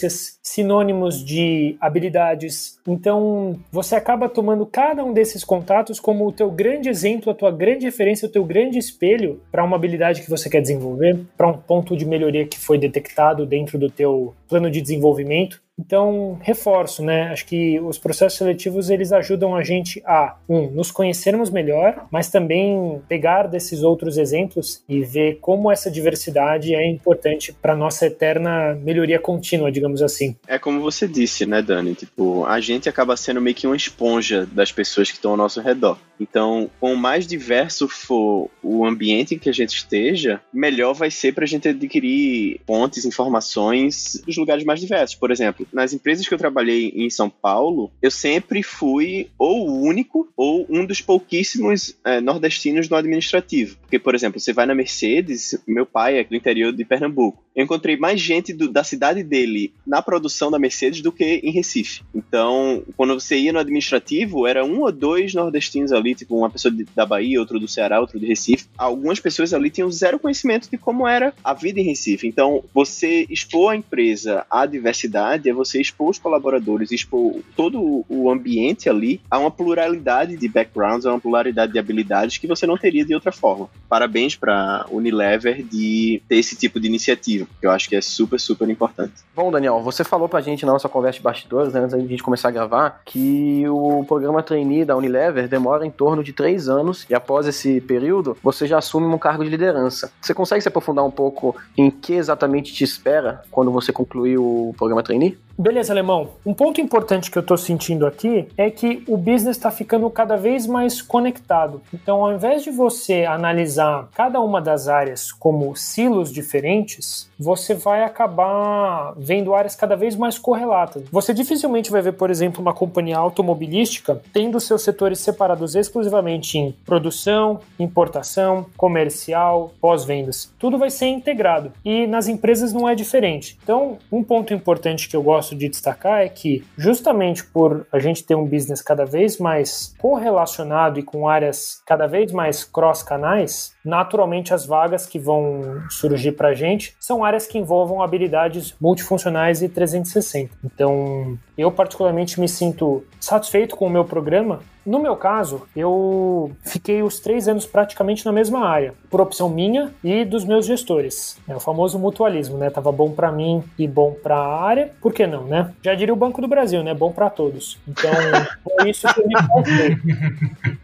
competências, 0.00 0.38
sinônimos 0.42 1.24
de 1.24 1.76
habilidades. 1.80 2.78
Então, 2.86 3.58
você 3.70 3.94
acaba 3.94 4.28
tomando 4.28 4.64
cada 4.64 5.04
um 5.04 5.12
desses 5.12 5.44
contatos 5.44 6.00
como 6.00 6.26
o 6.26 6.32
teu 6.32 6.50
grande 6.50 6.88
exemplo, 6.88 7.30
a 7.30 7.34
tua 7.34 7.50
grande 7.50 7.84
referência, 7.84 8.26
o 8.26 8.30
teu 8.30 8.44
grande 8.44 8.78
espelho 8.78 9.40
para 9.52 9.64
uma 9.64 9.76
habilidade 9.76 10.22
que 10.22 10.30
você 10.30 10.48
quer 10.48 10.60
desenvolver, 10.60 11.18
para 11.36 11.48
um 11.48 11.58
ponto 11.58 11.96
de 11.96 12.04
melhoria 12.04 12.46
que 12.46 12.58
foi 12.58 12.78
detectado 12.78 13.44
dentro 13.44 13.78
do 13.78 13.90
teu 13.90 14.34
plano 14.48 14.70
de 14.70 14.80
desenvolvimento. 14.80 15.60
Então, 15.80 16.38
reforço, 16.42 17.02
né? 17.02 17.30
Acho 17.32 17.46
que 17.46 17.80
os 17.80 17.98
processos 17.98 18.36
seletivos 18.36 18.90
eles 18.90 19.12
ajudam 19.12 19.56
a 19.56 19.64
gente 19.64 20.02
a, 20.04 20.36
um, 20.46 20.70
nos 20.70 20.90
conhecermos 20.90 21.48
melhor, 21.50 22.06
mas 22.10 22.28
também 22.28 23.00
pegar 23.08 23.46
desses 23.46 23.82
outros 23.82 24.18
exemplos 24.18 24.84
e 24.86 25.00
ver 25.00 25.38
como 25.40 25.72
essa 25.72 25.90
diversidade 25.90 26.74
é 26.74 26.86
importante 26.86 27.52
para 27.52 27.74
nossa 27.74 28.06
eterna 28.06 28.74
melhoria 28.82 29.18
contínua, 29.18 29.72
digamos 29.72 30.02
assim. 30.02 30.36
É 30.46 30.58
como 30.58 30.80
você 30.80 31.08
disse, 31.08 31.46
né, 31.46 31.62
Dani? 31.62 31.94
Tipo, 31.94 32.44
a 32.44 32.60
gente 32.60 32.88
acaba 32.88 33.16
sendo 33.16 33.40
meio 33.40 33.56
que 33.56 33.66
uma 33.66 33.76
esponja 33.76 34.46
das 34.52 34.70
pessoas 34.70 35.08
que 35.10 35.16
estão 35.16 35.30
ao 35.30 35.36
nosso 35.36 35.60
redor. 35.62 35.96
Então, 36.20 36.70
quanto 36.78 37.00
mais 37.00 37.26
diverso 37.26 37.88
for 37.88 38.50
o 38.62 38.84
ambiente 38.84 39.34
em 39.34 39.38
que 39.38 39.48
a 39.48 39.52
gente 39.52 39.74
esteja, 39.74 40.40
melhor 40.52 40.92
vai 40.92 41.10
ser 41.10 41.32
para 41.32 41.44
a 41.44 41.46
gente 41.46 41.68
adquirir 41.68 42.60
fontes, 42.66 43.04
informações 43.04 44.22
dos 44.26 44.36
lugares 44.36 44.64
mais 44.64 44.80
diversos. 44.80 45.16
Por 45.16 45.30
exemplo, 45.30 45.66
nas 45.72 45.92
empresas 45.92 46.28
que 46.28 46.34
eu 46.34 46.38
trabalhei 46.38 46.92
em 46.94 47.08
São 47.08 47.30
Paulo, 47.30 47.90
eu 48.02 48.10
sempre 48.10 48.62
fui 48.62 49.28
ou 49.38 49.68
o 49.68 49.82
único 49.82 50.28
ou 50.36 50.66
um 50.68 50.84
dos 50.84 51.00
pouquíssimos 51.00 51.96
é, 52.04 52.20
nordestinos 52.20 52.88
no 52.88 52.96
administrativo. 52.96 53.76
Porque, 53.80 53.98
por 53.98 54.14
exemplo, 54.14 54.38
você 54.38 54.52
vai 54.52 54.66
na 54.66 54.74
Mercedes, 54.74 55.58
meu 55.66 55.86
pai 55.86 56.18
é 56.18 56.24
do 56.24 56.36
interior 56.36 56.72
de 56.72 56.84
Pernambuco. 56.84 57.42
Eu 57.54 57.64
encontrei 57.64 57.96
mais 57.96 58.20
gente 58.20 58.52
do, 58.52 58.68
da 58.68 58.84
cidade 58.84 59.22
dele 59.22 59.72
na 59.86 60.00
produção 60.00 60.50
da 60.50 60.58
Mercedes 60.58 61.00
do 61.00 61.10
que 61.10 61.40
em 61.42 61.50
Recife. 61.50 62.02
Então, 62.14 62.84
quando 62.96 63.14
você 63.14 63.36
ia 63.36 63.52
no 63.52 63.58
administrativo, 63.58 64.46
era 64.46 64.64
um 64.64 64.82
ou 64.82 64.92
dois 64.92 65.34
nordestinos 65.34 65.92
ali, 65.92 66.09
tipo 66.14 66.36
uma 66.36 66.50
pessoa 66.50 66.72
de, 66.72 66.86
da 66.94 67.06
Bahia, 67.06 67.40
outro 67.40 67.58
do 67.58 67.68
Ceará, 67.68 68.00
outro 68.00 68.18
de 68.18 68.26
Recife. 68.26 68.66
Algumas 68.76 69.20
pessoas 69.20 69.52
ali 69.52 69.70
tinham 69.70 69.90
zero 69.90 70.18
conhecimento 70.18 70.70
de 70.70 70.78
como 70.78 71.06
era 71.06 71.32
a 71.42 71.54
vida 71.54 71.80
em 71.80 71.84
Recife. 71.84 72.26
Então, 72.26 72.62
você 72.74 73.26
expor 73.28 73.72
a 73.72 73.76
empresa 73.76 74.44
à 74.50 74.66
diversidade 74.66 75.48
é 75.48 75.52
você 75.52 75.80
expor 75.80 76.10
os 76.10 76.18
colaboradores, 76.18 76.92
expor 76.92 77.40
todo 77.56 78.04
o 78.08 78.30
ambiente 78.30 78.88
ali 78.88 79.20
a 79.30 79.38
uma 79.38 79.50
pluralidade 79.50 80.36
de 80.36 80.48
backgrounds, 80.48 81.06
a 81.06 81.10
uma 81.10 81.20
pluralidade 81.20 81.72
de 81.72 81.78
habilidades 81.78 82.38
que 82.38 82.46
você 82.46 82.66
não 82.66 82.76
teria 82.76 83.04
de 83.04 83.14
outra 83.14 83.32
forma. 83.32 83.68
Parabéns 83.88 84.36
para 84.36 84.86
Unilever 84.90 85.62
de 85.62 86.22
ter 86.28 86.36
esse 86.36 86.56
tipo 86.56 86.80
de 86.80 86.86
iniciativa, 86.86 87.46
que 87.60 87.66
eu 87.66 87.70
acho 87.70 87.88
que 87.88 87.96
é 87.96 88.00
super, 88.00 88.38
super 88.38 88.68
importante. 88.68 89.12
Bom, 89.34 89.50
Daniel, 89.50 89.80
você 89.80 90.04
falou 90.04 90.28
pra 90.28 90.40
gente 90.40 90.64
na 90.64 90.72
nossa 90.72 90.88
conversa 90.88 91.18
de 91.18 91.24
bastidores, 91.24 91.72
né, 91.72 91.80
antes 91.80 91.94
da 91.94 92.00
gente 92.00 92.22
começar 92.22 92.48
a 92.48 92.52
gravar, 92.52 93.02
que 93.04 93.64
o 93.68 94.04
programa 94.06 94.42
trainee 94.42 94.84
da 94.84 94.96
Unilever 94.96 95.48
demora 95.48 95.86
em 95.86 95.90
torno 96.00 96.24
de 96.24 96.32
três 96.32 96.66
anos 96.66 97.04
e 97.10 97.14
após 97.14 97.46
esse 97.46 97.78
período 97.82 98.34
você 98.42 98.66
já 98.66 98.78
assume 98.78 99.06
um 99.06 99.18
cargo 99.18 99.44
de 99.44 99.50
liderança. 99.50 100.10
Você 100.18 100.32
consegue 100.32 100.62
se 100.62 100.68
aprofundar 100.68 101.04
um 101.04 101.10
pouco 101.10 101.54
em 101.76 101.90
que 101.90 102.14
exatamente 102.14 102.72
te 102.72 102.82
espera 102.82 103.42
quando 103.50 103.70
você 103.70 103.92
concluir 103.92 104.38
o 104.38 104.74
programa 104.78 105.02
trainee? 105.02 105.36
Beleza, 105.60 105.92
Alemão. 105.92 106.30
Um 106.46 106.54
ponto 106.54 106.80
importante 106.80 107.30
que 107.30 107.36
eu 107.36 107.42
estou 107.42 107.58
sentindo 107.58 108.06
aqui 108.06 108.48
é 108.56 108.70
que 108.70 109.04
o 109.06 109.14
business 109.14 109.58
está 109.58 109.70
ficando 109.70 110.08
cada 110.08 110.34
vez 110.34 110.66
mais 110.66 111.02
conectado. 111.02 111.82
Então, 111.92 112.24
ao 112.24 112.32
invés 112.32 112.64
de 112.64 112.70
você 112.70 113.26
analisar 113.26 114.08
cada 114.14 114.40
uma 114.40 114.58
das 114.58 114.88
áreas 114.88 115.30
como 115.30 115.76
silos 115.76 116.32
diferentes, 116.32 117.28
você 117.38 117.74
vai 117.74 118.02
acabar 118.02 119.12
vendo 119.18 119.54
áreas 119.54 119.76
cada 119.76 119.94
vez 119.94 120.16
mais 120.16 120.38
correlatas. 120.38 121.02
Você 121.12 121.34
dificilmente 121.34 121.90
vai 121.90 122.00
ver, 122.00 122.12
por 122.12 122.30
exemplo, 122.30 122.62
uma 122.62 122.72
companhia 122.72 123.18
automobilística 123.18 124.22
tendo 124.32 124.58
seus 124.60 124.80
setores 124.80 125.20
separados 125.20 125.74
exclusivamente 125.74 126.56
em 126.56 126.72
produção, 126.86 127.60
importação, 127.78 128.64
comercial, 128.78 129.74
pós-vendas. 129.78 130.50
Tudo 130.58 130.78
vai 130.78 130.88
ser 130.88 131.08
integrado. 131.08 131.70
E 131.84 132.06
nas 132.06 132.28
empresas 132.28 132.72
não 132.72 132.88
é 132.88 132.94
diferente. 132.94 133.58
Então, 133.62 133.98
um 134.10 134.22
ponto 134.22 134.54
importante 134.54 135.06
que 135.06 135.14
eu 135.14 135.22
gosto 135.22 135.49
de 135.56 135.68
destacar 135.68 136.20
é 136.20 136.28
que, 136.28 136.64
justamente 136.76 137.44
por 137.44 137.86
a 137.92 137.98
gente 137.98 138.24
ter 138.24 138.34
um 138.34 138.44
business 138.44 138.82
cada 138.82 139.04
vez 139.04 139.38
mais 139.38 139.94
correlacionado 139.98 140.98
e 140.98 141.02
com 141.02 141.28
áreas 141.28 141.82
cada 141.86 142.06
vez 142.06 142.32
mais 142.32 142.64
cross-canais, 142.64 143.74
naturalmente 143.84 144.52
as 144.52 144.66
vagas 144.66 145.06
que 145.06 145.18
vão 145.18 145.82
surgir 145.88 146.32
para 146.32 146.48
a 146.48 146.54
gente 146.54 146.94
são 146.98 147.24
áreas 147.24 147.46
que 147.46 147.58
envolvam 147.58 148.02
habilidades 148.02 148.74
multifuncionais 148.80 149.62
e 149.62 149.68
360. 149.68 150.50
Então, 150.64 151.38
eu 151.56 151.70
particularmente 151.70 152.40
me 152.40 152.48
sinto 152.48 153.04
satisfeito 153.20 153.76
com 153.76 153.86
o 153.86 153.90
meu 153.90 154.04
programa 154.04 154.60
no 154.84 154.98
meu 154.98 155.14
caso, 155.14 155.62
eu 155.76 156.50
fiquei 156.64 157.02
os 157.02 157.20
três 157.20 157.46
anos 157.46 157.66
praticamente 157.66 158.24
na 158.24 158.32
mesma 158.32 158.66
área, 158.66 158.94
por 159.10 159.20
opção 159.20 159.48
minha 159.48 159.92
e 160.02 160.24
dos 160.24 160.44
meus 160.44 160.66
gestores. 160.66 161.38
É 161.46 161.54
o 161.54 161.60
famoso 161.60 161.98
mutualismo, 161.98 162.56
né? 162.56 162.70
Tava 162.70 162.90
bom 162.90 163.10
para 163.10 163.30
mim 163.30 163.62
e 163.78 163.86
bom 163.86 164.12
para 164.22 164.36
a 164.36 164.62
área, 164.62 164.90
por 165.00 165.12
que 165.12 165.26
não, 165.26 165.44
né? 165.44 165.72
Já 165.82 165.94
diria 165.94 166.14
o 166.14 166.16
Banco 166.16 166.40
do 166.40 166.48
Brasil, 166.48 166.82
né? 166.82 166.94
Bom 166.94 167.12
para 167.12 167.28
todos. 167.28 167.78
Então, 167.86 168.10
foi 168.64 168.90
isso 168.90 169.06
que 169.12 169.20
eu 169.20 169.28
me 169.28 169.48
confiei. 169.48 169.96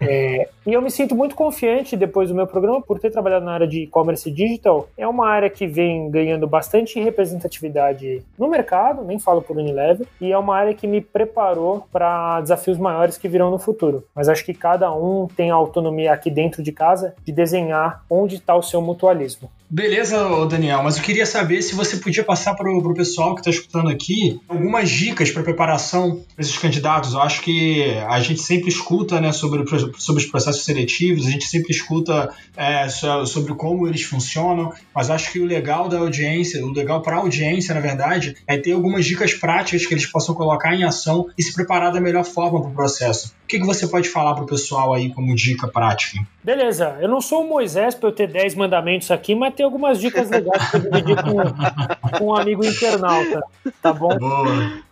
É, 0.00 0.48
e 0.66 0.72
eu 0.72 0.82
me 0.82 0.90
sinto 0.90 1.14
muito 1.14 1.36
confiante 1.36 1.96
depois 1.96 2.28
do 2.28 2.34
meu 2.34 2.46
programa 2.46 2.82
por 2.82 2.98
ter 2.98 3.10
trabalhado 3.10 3.44
na 3.44 3.52
área 3.52 3.68
de 3.68 3.84
e-commerce 3.84 4.30
digital. 4.30 4.88
É 4.98 5.06
uma 5.06 5.28
área 5.28 5.48
que 5.48 5.66
vem 5.66 6.10
ganhando 6.10 6.46
bastante 6.46 7.00
representatividade 7.00 8.22
no 8.36 8.48
mercado, 8.48 9.04
nem 9.04 9.18
falo 9.18 9.40
por 9.40 9.56
Unilever, 9.56 10.06
e 10.20 10.32
é 10.32 10.38
uma 10.38 10.56
área 10.56 10.74
que 10.74 10.86
me 10.86 11.00
preparou 11.00 11.86
para 11.92 12.40
desafios 12.40 12.78
maiores 12.78 13.16
que 13.16 13.28
virão 13.28 13.50
no 13.50 13.58
futuro. 13.58 14.04
Mas 14.14 14.28
acho 14.28 14.44
que 14.44 14.52
cada 14.52 14.92
um 14.92 15.28
tem 15.28 15.50
a 15.50 15.54
autonomia 15.54 16.12
aqui 16.12 16.30
dentro 16.30 16.62
de 16.62 16.72
casa 16.72 17.14
de 17.24 17.32
desenhar 17.32 18.04
onde 18.10 18.34
está 18.34 18.56
o 18.56 18.62
seu 18.62 18.82
mutualismo. 18.82 19.48
Beleza, 19.68 20.16
Daniel, 20.46 20.82
mas 20.84 20.96
eu 20.96 21.02
queria 21.02 21.26
saber 21.26 21.60
se 21.60 21.74
você 21.74 21.96
podia 21.96 22.22
passar 22.22 22.54
para 22.54 22.70
o 22.70 22.94
pessoal 22.94 23.34
que 23.34 23.40
está 23.40 23.50
escutando 23.50 23.88
aqui 23.88 24.40
algumas 24.48 24.88
dicas 24.88 25.30
para 25.32 25.42
preparação 25.42 26.22
desses 26.36 26.56
candidatos. 26.56 27.14
Eu 27.14 27.20
acho 27.20 27.42
que 27.42 27.82
a 28.08 28.20
gente 28.20 28.40
sempre 28.40 28.68
escuta 28.68 29.20
né, 29.20 29.32
sobre, 29.32 29.64
sobre 29.98 30.22
os 30.22 30.30
processos 30.30 30.55
seletivos, 30.64 31.26
a 31.26 31.30
gente 31.30 31.46
sempre 31.46 31.72
escuta 31.72 32.30
é, 32.56 32.88
sobre 32.88 33.54
como 33.54 33.86
eles 33.86 34.02
funcionam, 34.02 34.72
mas 34.94 35.10
acho 35.10 35.32
que 35.32 35.40
o 35.40 35.44
legal 35.44 35.88
da 35.88 35.98
audiência, 35.98 36.64
o 36.64 36.72
legal 36.72 37.02
para 37.02 37.16
a 37.16 37.20
audiência, 37.20 37.74
na 37.74 37.80
verdade, 37.80 38.36
é 38.46 38.56
ter 38.56 38.72
algumas 38.72 39.04
dicas 39.04 39.34
práticas 39.34 39.86
que 39.86 39.94
eles 39.94 40.06
possam 40.06 40.34
colocar 40.34 40.74
em 40.74 40.84
ação 40.84 41.28
e 41.36 41.42
se 41.42 41.52
preparar 41.52 41.92
da 41.92 42.00
melhor 42.00 42.24
forma 42.24 42.60
para 42.60 42.70
o 42.70 42.74
processo. 42.74 43.34
O 43.44 43.46
que, 43.46 43.60
que 43.60 43.66
você 43.66 43.86
pode 43.86 44.08
falar 44.08 44.34
para 44.34 44.44
o 44.44 44.46
pessoal 44.46 44.92
aí 44.92 45.12
como 45.12 45.34
dica 45.34 45.68
prática? 45.68 46.18
Beleza, 46.42 46.96
eu 47.00 47.08
não 47.08 47.20
sou 47.20 47.44
o 47.44 47.48
Moisés 47.48 47.94
para 47.94 48.08
eu 48.08 48.12
ter 48.12 48.28
10 48.28 48.54
mandamentos 48.54 49.10
aqui, 49.10 49.34
mas 49.34 49.54
tem 49.54 49.64
algumas 49.64 50.00
dicas 50.00 50.30
legais 50.30 50.70
para 50.70 50.80
dividir 50.80 51.16
com, 51.22 52.18
com 52.18 52.26
um 52.26 52.36
amigo 52.36 52.64
internauta, 52.64 53.42
tá 53.82 53.92
bom? 53.92 54.16
Boa. 54.18 54.82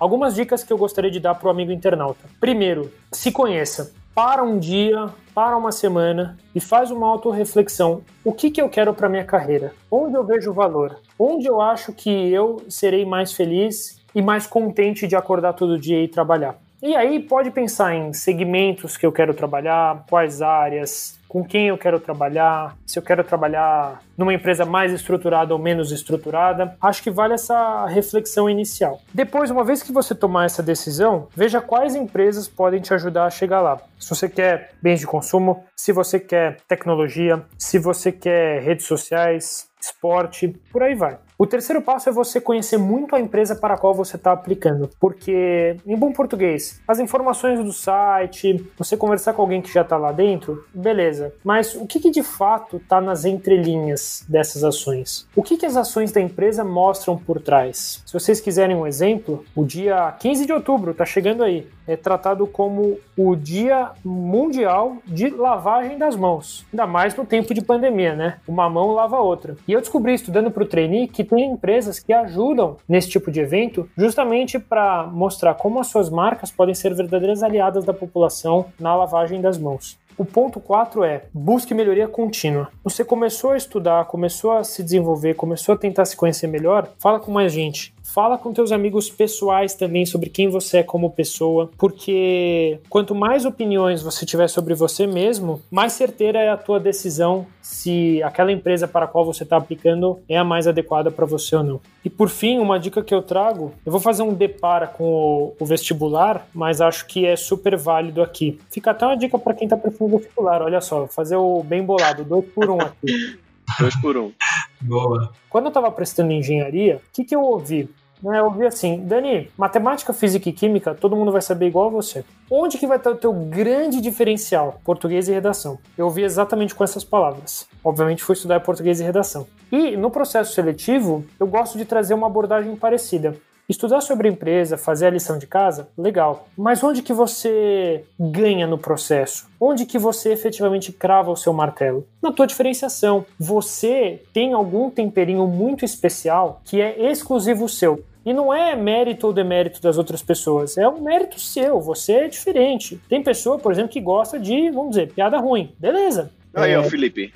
Algumas 0.00 0.34
dicas 0.34 0.64
que 0.64 0.72
eu 0.72 0.78
gostaria 0.78 1.10
de 1.10 1.20
dar 1.20 1.34
para 1.34 1.48
o 1.48 1.50
amigo 1.50 1.70
internauta. 1.70 2.20
Primeiro, 2.40 2.90
se 3.12 3.30
conheça. 3.30 3.92
Para 4.14 4.42
um 4.42 4.58
dia, 4.58 5.06
para 5.32 5.56
uma 5.56 5.70
semana 5.70 6.36
e 6.54 6.60
faz 6.60 6.90
uma 6.90 7.06
autorreflexão. 7.06 8.02
O 8.24 8.32
que, 8.32 8.50
que 8.50 8.60
eu 8.60 8.68
quero 8.68 8.92
para 8.92 9.08
minha 9.08 9.24
carreira? 9.24 9.72
Onde 9.90 10.16
eu 10.16 10.24
vejo 10.24 10.52
valor? 10.52 10.98
Onde 11.18 11.46
eu 11.46 11.60
acho 11.60 11.92
que 11.92 12.10
eu 12.10 12.60
serei 12.68 13.04
mais 13.04 13.32
feliz 13.32 14.00
e 14.12 14.20
mais 14.20 14.46
contente 14.46 15.06
de 15.06 15.14
acordar 15.14 15.52
todo 15.52 15.78
dia 15.78 16.02
e 16.02 16.08
trabalhar? 16.08 16.58
E 16.82 16.96
aí 16.96 17.20
pode 17.20 17.50
pensar 17.50 17.94
em 17.94 18.12
segmentos 18.14 18.96
que 18.96 19.04
eu 19.04 19.12
quero 19.12 19.34
trabalhar, 19.34 20.04
quais 20.08 20.40
áreas, 20.40 21.20
com 21.28 21.44
quem 21.44 21.68
eu 21.68 21.76
quero 21.76 22.00
trabalhar, 22.00 22.74
se 22.86 22.98
eu 22.98 23.02
quero 23.02 23.22
trabalhar 23.22 24.02
numa 24.16 24.32
empresa 24.32 24.64
mais 24.64 24.90
estruturada 24.90 25.54
ou 25.54 25.60
menos 25.60 25.92
estruturada. 25.92 26.74
Acho 26.80 27.02
que 27.02 27.10
vale 27.10 27.34
essa 27.34 27.86
reflexão 27.86 28.48
inicial. 28.48 29.00
Depois, 29.12 29.50
uma 29.50 29.62
vez 29.62 29.82
que 29.82 29.92
você 29.92 30.14
tomar 30.14 30.46
essa 30.46 30.62
decisão, 30.62 31.28
veja 31.36 31.60
quais 31.60 31.94
empresas 31.94 32.48
podem 32.48 32.80
te 32.80 32.94
ajudar 32.94 33.26
a 33.26 33.30
chegar 33.30 33.60
lá. 33.60 33.78
Se 33.98 34.08
você 34.08 34.28
quer 34.28 34.72
bens 34.82 35.00
de 35.00 35.06
consumo, 35.06 35.64
se 35.76 35.92
você 35.92 36.18
quer 36.18 36.56
tecnologia, 36.66 37.42
se 37.58 37.78
você 37.78 38.10
quer 38.10 38.62
redes 38.62 38.86
sociais, 38.86 39.68
esporte, 39.80 40.48
por 40.72 40.82
aí 40.82 40.94
vai. 40.94 41.18
O 41.40 41.46
terceiro 41.46 41.80
passo 41.80 42.06
é 42.06 42.12
você 42.12 42.38
conhecer 42.38 42.76
muito 42.76 43.16
a 43.16 43.18
empresa 43.18 43.56
para 43.56 43.72
a 43.72 43.78
qual 43.78 43.94
você 43.94 44.16
está 44.16 44.30
aplicando, 44.30 44.90
porque, 45.00 45.74
em 45.86 45.96
bom 45.96 46.12
português, 46.12 46.82
as 46.86 46.98
informações 46.98 47.64
do 47.64 47.72
site, 47.72 48.70
você 48.76 48.94
conversar 48.94 49.32
com 49.32 49.40
alguém 49.40 49.62
que 49.62 49.72
já 49.72 49.80
está 49.80 49.96
lá 49.96 50.12
dentro, 50.12 50.66
beleza, 50.74 51.32
mas 51.42 51.74
o 51.74 51.86
que, 51.86 51.98
que 51.98 52.10
de 52.10 52.22
fato 52.22 52.76
está 52.76 53.00
nas 53.00 53.24
entrelinhas 53.24 54.22
dessas 54.28 54.62
ações? 54.62 55.26
O 55.34 55.42
que, 55.42 55.56
que 55.56 55.64
as 55.64 55.78
ações 55.78 56.12
da 56.12 56.20
empresa 56.20 56.62
mostram 56.62 57.16
por 57.16 57.40
trás? 57.40 58.02
Se 58.04 58.12
vocês 58.12 58.38
quiserem 58.38 58.76
um 58.76 58.86
exemplo, 58.86 59.42
o 59.56 59.64
dia 59.64 60.12
15 60.20 60.44
de 60.44 60.52
outubro 60.52 60.90
está 60.90 61.06
chegando 61.06 61.42
aí, 61.42 61.66
é 61.90 61.96
tratado 61.96 62.46
como 62.46 62.98
o 63.16 63.34
Dia 63.34 63.90
Mundial 64.04 64.98
de 65.06 65.28
Lavagem 65.28 65.98
das 65.98 66.14
Mãos, 66.14 66.64
ainda 66.72 66.86
mais 66.86 67.14
no 67.16 67.26
tempo 67.26 67.52
de 67.52 67.62
pandemia, 67.62 68.14
né? 68.14 68.38
Uma 68.46 68.70
mão 68.70 68.92
lava 68.92 69.16
a 69.16 69.20
outra. 69.20 69.56
E 69.66 69.72
eu 69.72 69.80
descobri 69.80 70.14
estudando 70.14 70.50
para 70.50 70.62
o 70.62 70.66
trainee 70.66 71.08
que 71.08 71.24
tem 71.24 71.50
empresas 71.50 71.98
que 71.98 72.12
ajudam 72.12 72.76
nesse 72.88 73.08
tipo 73.08 73.30
de 73.30 73.40
evento 73.40 73.88
justamente 73.96 74.58
para 74.58 75.04
mostrar 75.04 75.54
como 75.54 75.80
as 75.80 75.88
suas 75.88 76.08
marcas 76.08 76.50
podem 76.50 76.74
ser 76.74 76.94
verdadeiras 76.94 77.42
aliadas 77.42 77.84
da 77.84 77.92
população 77.92 78.66
na 78.78 78.94
lavagem 78.94 79.40
das 79.40 79.58
mãos. 79.58 79.98
O 80.20 80.24
ponto 80.24 80.60
4 80.60 81.02
é 81.02 81.22
busque 81.32 81.72
melhoria 81.72 82.06
contínua. 82.06 82.68
Você 82.84 83.02
começou 83.02 83.52
a 83.52 83.56
estudar, 83.56 84.04
começou 84.04 84.52
a 84.52 84.62
se 84.62 84.82
desenvolver, 84.82 85.32
começou 85.32 85.74
a 85.74 85.78
tentar 85.78 86.04
se 86.04 86.14
conhecer 86.14 86.46
melhor, 86.46 86.90
fala 86.98 87.18
com 87.18 87.32
mais 87.32 87.52
gente. 87.52 87.94
Fala 88.12 88.36
com 88.36 88.52
teus 88.52 88.72
amigos 88.72 89.08
pessoais 89.08 89.72
também 89.74 90.04
sobre 90.04 90.30
quem 90.30 90.48
você 90.48 90.78
é 90.78 90.82
como 90.82 91.12
pessoa, 91.12 91.70
porque 91.78 92.80
quanto 92.88 93.14
mais 93.14 93.44
opiniões 93.44 94.02
você 94.02 94.26
tiver 94.26 94.48
sobre 94.48 94.74
você 94.74 95.06
mesmo, 95.06 95.62
mais 95.70 95.92
certeira 95.92 96.40
é 96.40 96.48
a 96.48 96.56
tua 96.56 96.80
decisão 96.80 97.46
se 97.62 98.20
aquela 98.24 98.50
empresa 98.50 98.88
para 98.88 99.04
a 99.04 99.08
qual 99.08 99.24
você 99.24 99.44
está 99.44 99.56
aplicando 99.56 100.18
é 100.28 100.36
a 100.36 100.42
mais 100.42 100.66
adequada 100.66 101.08
para 101.08 101.24
você 101.24 101.54
ou 101.54 101.62
não. 101.62 101.80
E 102.04 102.10
por 102.10 102.28
fim, 102.28 102.58
uma 102.58 102.80
dica 102.80 103.00
que 103.00 103.14
eu 103.14 103.22
trago, 103.22 103.72
eu 103.86 103.92
vou 103.92 104.00
fazer 104.00 104.24
um 104.24 104.34
depara 104.34 104.88
com 104.88 105.04
o, 105.04 105.56
o 105.60 105.64
vestibular, 105.64 106.48
mas 106.52 106.80
acho 106.80 107.06
que 107.06 107.24
é 107.24 107.36
super 107.36 107.76
válido 107.76 108.22
aqui. 108.22 108.58
Fica 108.70 108.90
até 108.90 109.06
uma 109.06 109.16
dica 109.16 109.38
para 109.38 109.54
quem 109.54 109.66
está 109.66 109.76
preferindo 109.76 110.18
vestibular, 110.18 110.62
olha 110.62 110.80
só, 110.80 111.06
fazer 111.06 111.36
o 111.36 111.62
bem 111.62 111.84
bolado, 111.84 112.24
dois 112.24 112.44
por 112.46 112.70
um 112.70 112.80
aqui. 112.80 113.38
Dois 113.78 113.94
por 114.00 114.16
um. 114.16 114.32
Boa. 114.80 115.32
Quando 115.48 115.66
eu 115.66 115.68
estava 115.68 115.90
prestando 115.92 116.32
engenharia, 116.32 116.96
o 116.96 117.12
que, 117.12 117.24
que 117.24 117.36
eu 117.36 117.42
ouvi? 117.42 117.88
Né, 118.22 118.38
eu 118.38 118.44
ouvi 118.44 118.66
assim, 118.66 119.04
Dani, 119.04 119.50
matemática, 119.56 120.12
física 120.12 120.48
e 120.48 120.52
química, 120.52 120.94
todo 120.94 121.16
mundo 121.16 121.32
vai 121.32 121.40
saber 121.40 121.66
igual 121.66 121.86
a 121.86 121.90
você. 121.90 122.24
Onde 122.50 122.78
que 122.78 122.86
vai 122.86 122.98
estar 122.98 123.10
o 123.10 123.16
teu 123.16 123.32
grande 123.32 124.00
diferencial? 124.00 124.80
Português 124.84 125.28
e 125.28 125.32
redação. 125.32 125.78
Eu 125.96 126.06
ouvi 126.06 126.22
exatamente 126.22 126.74
com 126.74 126.84
essas 126.84 127.04
palavras. 127.04 127.66
Obviamente 127.82 128.22
fui 128.22 128.34
estudar 128.34 128.60
português 128.60 129.00
e 129.00 129.04
redação. 129.04 129.46
E 129.72 129.96
no 129.96 130.10
processo 130.10 130.52
seletivo, 130.52 131.24
eu 131.38 131.46
gosto 131.46 131.78
de 131.78 131.84
trazer 131.84 132.14
uma 132.14 132.26
abordagem 132.26 132.76
parecida. 132.76 133.36
Estudar 133.70 134.00
sobre 134.00 134.26
a 134.26 134.32
empresa, 134.32 134.76
fazer 134.76 135.06
a 135.06 135.10
lição 135.10 135.38
de 135.38 135.46
casa, 135.46 135.88
legal. 135.96 136.48
Mas 136.58 136.82
onde 136.82 137.02
que 137.02 137.12
você 137.12 138.04
ganha 138.18 138.66
no 138.66 138.76
processo? 138.76 139.48
Onde 139.60 139.86
que 139.86 139.96
você 139.96 140.32
efetivamente 140.32 140.90
crava 140.90 141.30
o 141.30 141.36
seu 141.36 141.52
martelo? 141.52 142.04
Na 142.20 142.32
tua 142.32 142.48
diferenciação. 142.48 143.24
Você 143.38 144.24
tem 144.32 144.52
algum 144.52 144.90
temperinho 144.90 145.46
muito 145.46 145.84
especial 145.84 146.60
que 146.64 146.80
é 146.80 147.12
exclusivo 147.12 147.68
seu. 147.68 148.02
E 148.24 148.32
não 148.32 148.52
é 148.52 148.76
mérito 148.76 149.26
ou 149.26 149.32
demérito 149.32 149.80
das 149.80 149.96
outras 149.96 150.22
pessoas, 150.22 150.76
é 150.76 150.86
um 150.86 151.00
mérito 151.00 151.40
seu, 151.40 151.80
você 151.80 152.12
é 152.12 152.28
diferente. 152.28 153.00
Tem 153.08 153.22
pessoa, 153.22 153.58
por 153.58 153.72
exemplo, 153.72 153.90
que 153.90 154.00
gosta 154.00 154.38
de, 154.38 154.70
vamos 154.70 154.90
dizer, 154.90 155.12
piada 155.12 155.38
ruim. 155.38 155.72
Beleza. 155.78 156.30
Aí, 156.54 156.72
é... 156.72 156.78
ó, 156.78 156.82
Felipe. 156.82 157.32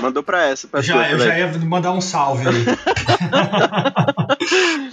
Mandou 0.00 0.22
pra 0.22 0.44
essa. 0.46 0.68
Pra 0.68 0.82
já, 0.82 1.10
eu 1.10 1.18
já 1.18 1.38
ia 1.38 1.48
mandar 1.58 1.92
um 1.92 2.00
salve 2.00 2.46
aí. 2.48 2.64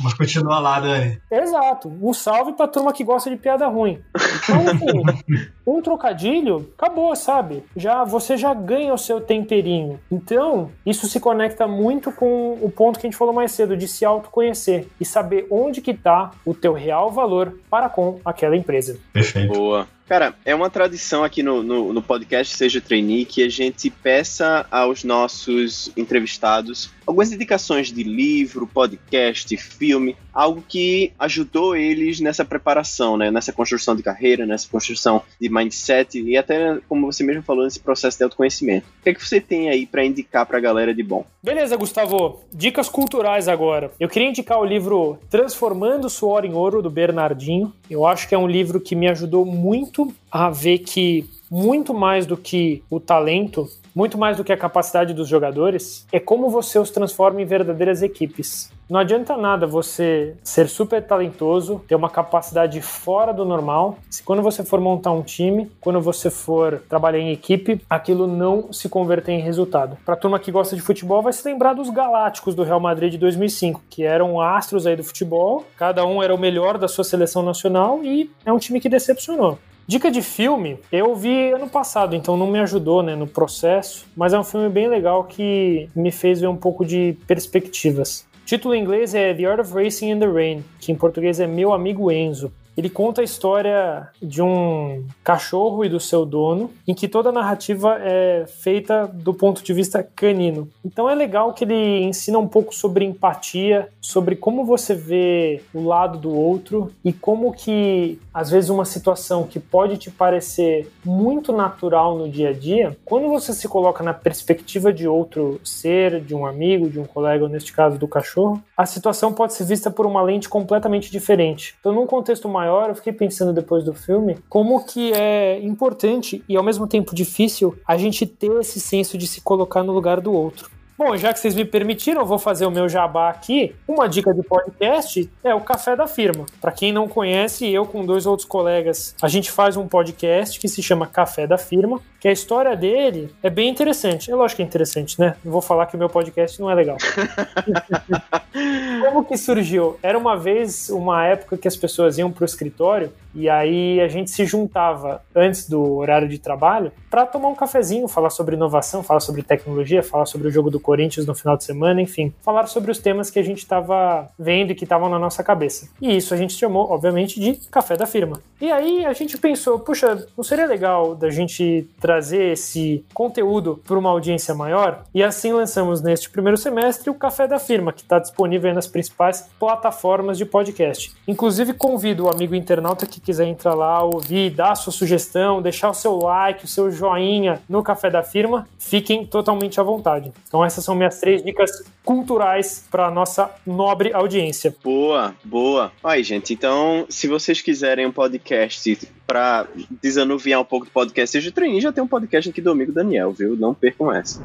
Mas 0.01 0.13
continua 0.13 0.59
lá, 0.59 0.79
Dani. 0.79 1.19
Exato. 1.31 1.91
Um 2.01 2.13
salve 2.13 2.53
pra 2.53 2.67
turma 2.67 2.93
que 2.93 3.03
gosta 3.03 3.29
de 3.29 3.37
piada 3.37 3.67
ruim. 3.67 3.99
Então, 4.15 4.61
assim, 4.61 5.47
um 5.65 5.81
trocadilho, 5.81 6.69
acabou, 6.77 7.15
sabe? 7.15 7.63
Já 7.75 8.03
Você 8.03 8.37
já 8.37 8.53
ganha 8.53 8.93
o 8.93 8.97
seu 8.97 9.21
temperinho. 9.21 9.99
Então, 10.11 10.71
isso 10.85 11.07
se 11.07 11.19
conecta 11.19 11.67
muito 11.67 12.11
com 12.11 12.57
o 12.61 12.69
ponto 12.69 12.99
que 12.99 13.07
a 13.07 13.09
gente 13.09 13.17
falou 13.17 13.33
mais 13.33 13.51
cedo, 13.51 13.77
de 13.77 13.87
se 13.87 14.05
autoconhecer 14.05 14.87
e 14.99 15.05
saber 15.05 15.47
onde 15.49 15.81
que 15.81 15.93
tá 15.93 16.31
o 16.45 16.53
teu 16.53 16.73
real 16.73 17.11
valor 17.11 17.57
para 17.69 17.89
com 17.89 18.19
aquela 18.25 18.55
empresa. 18.55 18.99
Perfeito. 19.11 19.53
Boa. 19.53 19.87
Cara, 20.07 20.35
é 20.43 20.53
uma 20.53 20.69
tradição 20.69 21.23
aqui 21.23 21.41
no, 21.41 21.63
no, 21.63 21.93
no, 21.93 22.01
podcast 22.01 22.55
Seja 22.55 22.81
Trainee 22.81 23.23
que 23.23 23.41
a 23.41 23.49
gente 23.49 23.89
peça 23.89 24.65
aos 24.69 25.03
nossos 25.03 25.91
entrevistados 25.95 26.91
algumas 27.05 27.31
indicações 27.31 27.91
de 27.91 28.03
livro, 28.03 28.67
podcast, 28.67 29.55
filme, 29.57 30.15
algo 30.33 30.63
que 30.67 31.13
ajudou 31.19 31.75
eles 31.75 32.19
nessa 32.19 32.43
preparação, 32.43 33.17
né? 33.17 33.31
Nessa 33.31 33.53
construção 33.53 33.95
de 33.95 34.03
carreira, 34.03 34.45
nessa 34.45 34.67
construção 34.67 35.21
de 35.39 35.49
mindset 35.49 36.21
e 36.21 36.37
até, 36.37 36.79
como 36.87 37.11
você 37.11 37.23
mesmo 37.23 37.43
falou, 37.43 37.63
nesse 37.63 37.79
processo 37.79 38.17
de 38.17 38.23
autoconhecimento. 38.23 38.87
O 38.99 39.03
que 39.03 39.09
é 39.09 39.13
que 39.13 39.25
você 39.25 39.39
tem 39.39 39.69
aí 39.69 39.85
para 39.85 40.05
indicar 40.05 40.45
pra 40.45 40.59
galera 40.59 40.93
de 40.93 41.03
bom? 41.03 41.25
Beleza, 41.43 41.75
Gustavo. 41.75 42.39
Dicas 42.53 42.88
culturais 42.88 43.49
agora. 43.49 43.91
Eu 43.99 44.08
queria 44.08 44.29
indicar 44.29 44.58
o 44.62 44.63
livro 44.63 45.19
Transformando 45.29 46.10
Suor 46.10 46.45
em 46.45 46.53
Ouro, 46.53 46.82
do 46.82 46.89
Bernardinho. 46.89 47.73
Eu 47.89 48.08
acho 48.08 48.29
que 48.29 48.34
é 48.34 48.38
um 48.38 48.47
livro 48.47 48.79
que 48.79 48.95
me 48.95 49.10
ajudou 49.10 49.45
muito 49.45 50.15
a 50.32 50.49
ver 50.49 50.79
que 50.79 51.29
muito 51.51 51.93
mais 51.93 52.25
do 52.25 52.38
que 52.38 52.82
o 52.89 52.97
talento, 52.97 53.67
muito 53.95 54.17
mais 54.17 54.38
do 54.38 54.43
que 54.43 54.51
a 54.51 54.58
capacidade 54.58 55.13
dos 55.13 55.27
jogadores, 55.27 56.08
é 56.12 56.19
como 56.19 56.49
você 56.49 56.79
os 56.79 56.89
transforma 56.89 57.41
em 57.41 57.45
verdadeiras 57.45 58.01
equipes. 58.01 58.71
Não 58.89 58.99
adianta 58.99 59.38
nada 59.38 59.65
você 59.65 60.36
ser 60.43 60.67
super 60.67 61.01
talentoso, 61.01 61.82
ter 61.88 61.95
uma 61.95 62.10
capacidade 62.10 62.82
fora 62.82 63.34
do 63.34 63.45
normal, 63.45 63.97
se 64.10 64.21
quando 64.21 64.41
você 64.41 64.63
for 64.63 64.79
montar 64.79 65.12
um 65.12 65.21
time, 65.21 65.71
quando 65.79 66.01
você 66.01 66.29
for 66.29 66.84
trabalhar 66.89 67.19
em 67.19 67.32
equipe, 67.32 67.82
aquilo 67.89 68.27
não 68.27 68.71
se 68.73 68.89
converter 68.89 69.32
em 69.32 69.41
resultado. 69.41 69.97
Para 70.06 70.15
turma 70.15 70.39
que 70.39 70.51
gosta 70.51 70.75
de 70.75 70.82
futebol, 70.82 71.21
vai 71.21 71.34
se 71.34 71.47
lembrar 71.47 71.73
dos 71.73 71.89
Galácticos 71.89 72.56
do 72.56 72.63
Real 72.63 72.79
Madrid 72.79 73.12
de 73.12 73.17
2005, 73.17 73.82
que 73.89 74.03
eram 74.03 74.39
astros 74.41 74.86
aí 74.86 74.95
do 74.95 75.03
futebol, 75.03 75.65
cada 75.77 76.06
um 76.06 76.21
era 76.21 76.36
o 76.36 76.39
melhor 76.39 76.77
da 76.77 76.88
sua 76.88 77.03
seleção 77.03 77.41
nacional 77.41 78.03
e 78.03 78.29
é 78.45 78.51
um 78.51 78.60
time 78.60 78.79
que 78.79 78.89
decepcionou. 78.89 79.58
Dica 79.85 80.09
de 80.09 80.21
filme, 80.21 80.79
eu 80.89 81.13
vi 81.13 81.51
ano 81.51 81.67
passado, 81.67 82.15
então 82.15 82.37
não 82.37 82.47
me 82.47 82.57
ajudou 82.59 83.03
né, 83.03 83.17
no 83.17 83.27
processo, 83.27 84.05
mas 84.15 84.31
é 84.31 84.39
um 84.39 84.43
filme 84.43 84.69
bem 84.69 84.87
legal 84.87 85.25
que 85.25 85.89
me 85.93 86.09
fez 86.09 86.39
ver 86.39 86.47
um 86.47 86.55
pouco 86.55 86.85
de 86.85 87.17
perspectivas. 87.27 88.25
O 88.43 88.45
título 88.45 88.73
em 88.73 88.81
inglês 88.81 89.13
é 89.13 89.33
The 89.33 89.43
Art 89.43 89.59
of 89.59 89.73
Racing 89.73 90.11
in 90.11 90.19
the 90.19 90.25
Rain, 90.25 90.63
que 90.79 90.91
em 90.91 90.95
português 90.95 91.41
é 91.41 91.47
Meu 91.47 91.73
Amigo 91.73 92.09
Enzo. 92.09 92.49
Ele 92.75 92.89
conta 92.89 93.21
a 93.21 93.23
história 93.23 94.07
de 94.21 94.41
um 94.41 95.05
cachorro 95.23 95.86
e 95.86 95.89
do 95.89 95.99
seu 95.99 96.25
dono, 96.25 96.71
em 96.88 96.93
que 96.93 97.07
toda 97.07 97.29
a 97.29 97.31
narrativa 97.31 97.97
é 97.99 98.45
feita 98.47 99.07
do 99.07 99.33
ponto 99.33 99.63
de 99.63 99.73
vista 99.73 100.03
canino. 100.03 100.67
Então 100.83 101.09
é 101.09 101.15
legal 101.15 101.53
que 101.53 101.63
ele 101.63 102.03
ensina 102.03 102.39
um 102.39 102.47
pouco 102.47 102.73
sobre 102.73 103.05
empatia, 103.05 103.88
sobre 104.01 104.36
como 104.36 104.65
você 104.65 104.95
vê 104.95 105.62
o 105.73 105.83
lado 105.83 106.17
do 106.17 106.33
outro 106.33 106.91
e 107.03 107.13
como 107.13 107.53
que 107.53 108.19
às 108.33 108.49
vezes 108.49 108.69
uma 108.69 108.86
situação 108.86 109.43
que 109.43 109.59
pode 109.59 109.97
te 109.97 110.09
parecer 110.09 110.91
muito 111.05 111.53
natural 111.53 112.17
no 112.17 112.29
dia 112.29 112.49
a 112.49 112.53
dia, 112.53 112.97
quando 113.05 113.29
você 113.29 113.53
se 113.53 113.67
coloca 113.67 114.03
na 114.03 114.13
perspectiva 114.13 114.91
de 114.91 115.07
outro 115.07 115.59
ser, 115.63 116.21
de 116.21 116.33
um 116.33 116.45
amigo, 116.45 116.89
de 116.89 116.99
um 116.99 117.05
colega, 117.05 117.43
ou 117.43 117.49
neste 117.49 117.71
caso 117.71 117.97
do 117.97 118.07
cachorro, 118.07 118.62
a 118.75 118.86
situação 118.86 119.31
pode 119.33 119.53
ser 119.53 119.65
vista 119.65 119.91
por 119.91 120.05
uma 120.05 120.21
lente 120.21 120.49
completamente 120.49 121.12
diferente. 121.12 121.75
Então, 121.79 121.93
num 121.93 122.07
contexto 122.07 122.49
maior, 122.49 122.89
eu 122.89 122.95
fiquei 122.95 123.13
pensando 123.13 123.53
depois 123.53 123.83
do 123.83 123.93
filme 123.93 124.38
como 124.49 124.83
que 124.83 125.13
é 125.13 125.59
importante 125.62 126.43
e 126.49 126.57
ao 126.57 126.63
mesmo 126.63 126.88
tempo 126.88 127.13
difícil 127.13 127.77
a 127.88 127.97
gente 127.97 128.25
ter 128.25 128.51
esse 128.59 128.79
senso 128.79 129.17
de 129.17 129.27
se 129.27 129.41
colocar 129.41 129.83
no 129.83 129.93
lugar 129.93 130.19
do 130.19 130.33
outro. 130.33 130.71
Bom, 130.95 131.17
já 131.17 131.34
que 131.34 131.39
vocês 131.39 131.56
me 131.56 131.65
permitiram, 131.65 132.21
eu 132.21 132.25
vou 132.25 132.38
fazer 132.38 132.67
o 132.67 132.71
meu 132.71 132.88
jabá 132.88 133.29
aqui. 133.29 133.75
Uma 133.88 134.08
dica 134.08 134.32
de 134.32 134.43
podcast 134.43 135.27
é 135.43 135.53
o 135.53 135.60
Café 135.60 135.95
da 135.95 136.06
Firma. 136.06 136.45
Para 136.62 136.71
quem 136.71 136.91
não 136.91 137.08
conhece, 137.08 137.67
eu 137.67 137.84
com 137.84 138.06
dois 138.06 138.27
outros 138.27 138.47
colegas, 138.47 139.15
a 139.19 139.27
gente 139.27 139.51
faz 139.51 139.75
um 139.75 139.88
podcast 139.88 140.60
que 140.60 140.67
se 140.67 140.84
chama 140.84 141.08
Café 141.08 141.47
da 141.47 141.58
Firma, 141.58 141.99
que 142.19 142.27
a 142.27 142.32
história 142.32 142.75
dele 142.75 143.34
é 143.41 143.49
bem 143.49 143.69
interessante. 143.69 144.29
É 144.29 144.36
lógico 144.36 144.58
que 144.58 144.62
é 144.62 144.65
interessante, 144.65 145.19
né? 145.19 145.36
Não 145.43 145.51
vou 145.51 145.63
falar 145.63 145.88
que 145.88 145.95
o 145.95 145.99
meu 145.99 146.10
podcast 146.10 146.62
não 146.62 146.69
é 146.69 146.75
legal. 146.75 146.97
Como 149.03 149.25
que 149.25 149.36
surgiu? 149.36 149.97
Era 150.03 150.15
uma 150.15 150.38
vez, 150.38 150.89
uma 150.89 151.25
época 151.25 151.58
que 151.58 151.67
as 151.67 151.75
pessoas 151.75 152.19
iam 152.19 152.32
pro 152.32 152.45
escritório 152.45 153.12
e 153.35 153.49
aí 153.49 153.99
a 153.99 154.07
gente 154.07 154.31
se 154.31 154.45
juntava 154.45 155.21
antes 155.35 155.67
do 155.67 155.95
horário 155.95 156.27
de 156.27 156.37
trabalho 156.37 156.91
para 157.09 157.25
tomar 157.25 157.49
um 157.49 157.55
cafezinho, 157.55 158.07
falar 158.07 158.29
sobre 158.29 158.55
inovação, 158.55 159.03
falar 159.03 159.19
sobre 159.19 159.43
tecnologia, 159.43 160.03
falar 160.03 160.25
sobre 160.25 160.47
o 160.47 160.51
jogo 160.51 160.69
do 160.69 160.79
Corinthians 160.79 161.25
no 161.25 161.35
final 161.35 161.57
de 161.57 161.63
semana, 161.63 162.01
enfim, 162.01 162.33
falar 162.41 162.67
sobre 162.67 162.91
os 162.91 162.99
temas 162.99 163.29
que 163.29 163.39
a 163.39 163.43
gente 163.43 163.59
estava 163.59 164.29
vendo 164.37 164.71
e 164.71 164.75
que 164.75 164.83
estavam 164.83 165.09
na 165.09 165.19
nossa 165.19 165.43
cabeça. 165.43 165.89
E 166.01 166.15
isso 166.15 166.33
a 166.33 166.37
gente 166.37 166.53
chamou, 166.53 166.91
obviamente, 166.91 167.39
de 167.39 167.53
café 167.69 167.95
da 167.95 168.05
firma. 168.05 168.41
E 168.59 168.71
aí 168.71 169.05
a 169.05 169.13
gente 169.13 169.37
pensou, 169.37 169.79
puxa, 169.79 170.25
não 170.37 170.43
seria 170.43 170.65
legal 170.65 171.15
da 171.15 171.29
gente 171.29 171.87
trazer 171.99 172.53
esse 172.53 173.03
conteúdo 173.13 173.81
para 173.85 173.97
uma 173.97 174.09
audiência 174.09 174.53
maior? 174.55 175.03
E 175.13 175.23
assim 175.23 175.51
lançamos 175.51 176.01
neste 176.01 176.29
primeiro 176.29 176.57
semestre 176.57 177.09
o 177.09 177.13
café 177.13 177.47
da 177.47 177.59
firma, 177.59 177.93
que 177.93 178.01
está 178.01 178.19
disponível 178.19 178.73
nas 178.73 178.87
principais 178.87 179.49
plataformas 179.59 180.37
de 180.37 180.45
podcast. 180.45 181.13
Inclusive 181.27 181.73
convido 181.73 182.25
o 182.25 182.29
amigo 182.29 182.55
internauta 182.55 183.05
que 183.05 183.22
quiser 183.23 183.47
entrar 183.47 183.73
lá, 183.73 184.03
ouvir, 184.03 184.49
dar 184.51 184.75
sua 184.75 184.91
sugestão, 184.91 185.62
deixar 185.62 185.89
o 185.89 185.93
seu 185.93 186.17
like, 186.17 186.65
o 186.65 186.67
seu 186.67 186.91
joinha 186.91 187.62
no 187.67 187.81
café 187.81 188.09
da 188.09 188.21
firma, 188.21 188.67
fiquem 188.77 189.25
totalmente 189.25 189.79
à 189.79 189.83
vontade. 189.83 190.31
Então 190.47 190.63
essas 190.63 190.83
são 190.83 190.93
minhas 190.95 191.19
três 191.19 191.43
dicas 191.43 191.83
culturais 192.03 192.86
para 192.91 193.09
nossa 193.09 193.49
nobre 193.65 194.13
audiência. 194.13 194.75
Boa, 194.83 195.33
boa. 195.43 195.91
Aí, 196.03 196.23
gente, 196.23 196.53
então, 196.53 197.05
se 197.09 197.27
vocês 197.27 197.62
quiserem 197.62 198.05
um 198.05 198.12
podcast 198.12 198.99
para 199.25 199.67
desanuviar 200.01 200.59
um 200.59 200.65
pouco 200.65 200.86
do 200.86 200.91
podcast 200.91 201.31
Seja 201.31 201.51
Trainee, 201.51 201.81
já 201.81 201.91
tem 201.91 202.03
um 202.03 202.07
podcast 202.07 202.49
aqui 202.49 202.62
do 202.62 202.71
amigo 202.71 202.91
Daniel, 202.91 203.31
viu? 203.31 203.55
Não 203.55 203.73
percam 203.73 204.12
essa. 204.12 204.41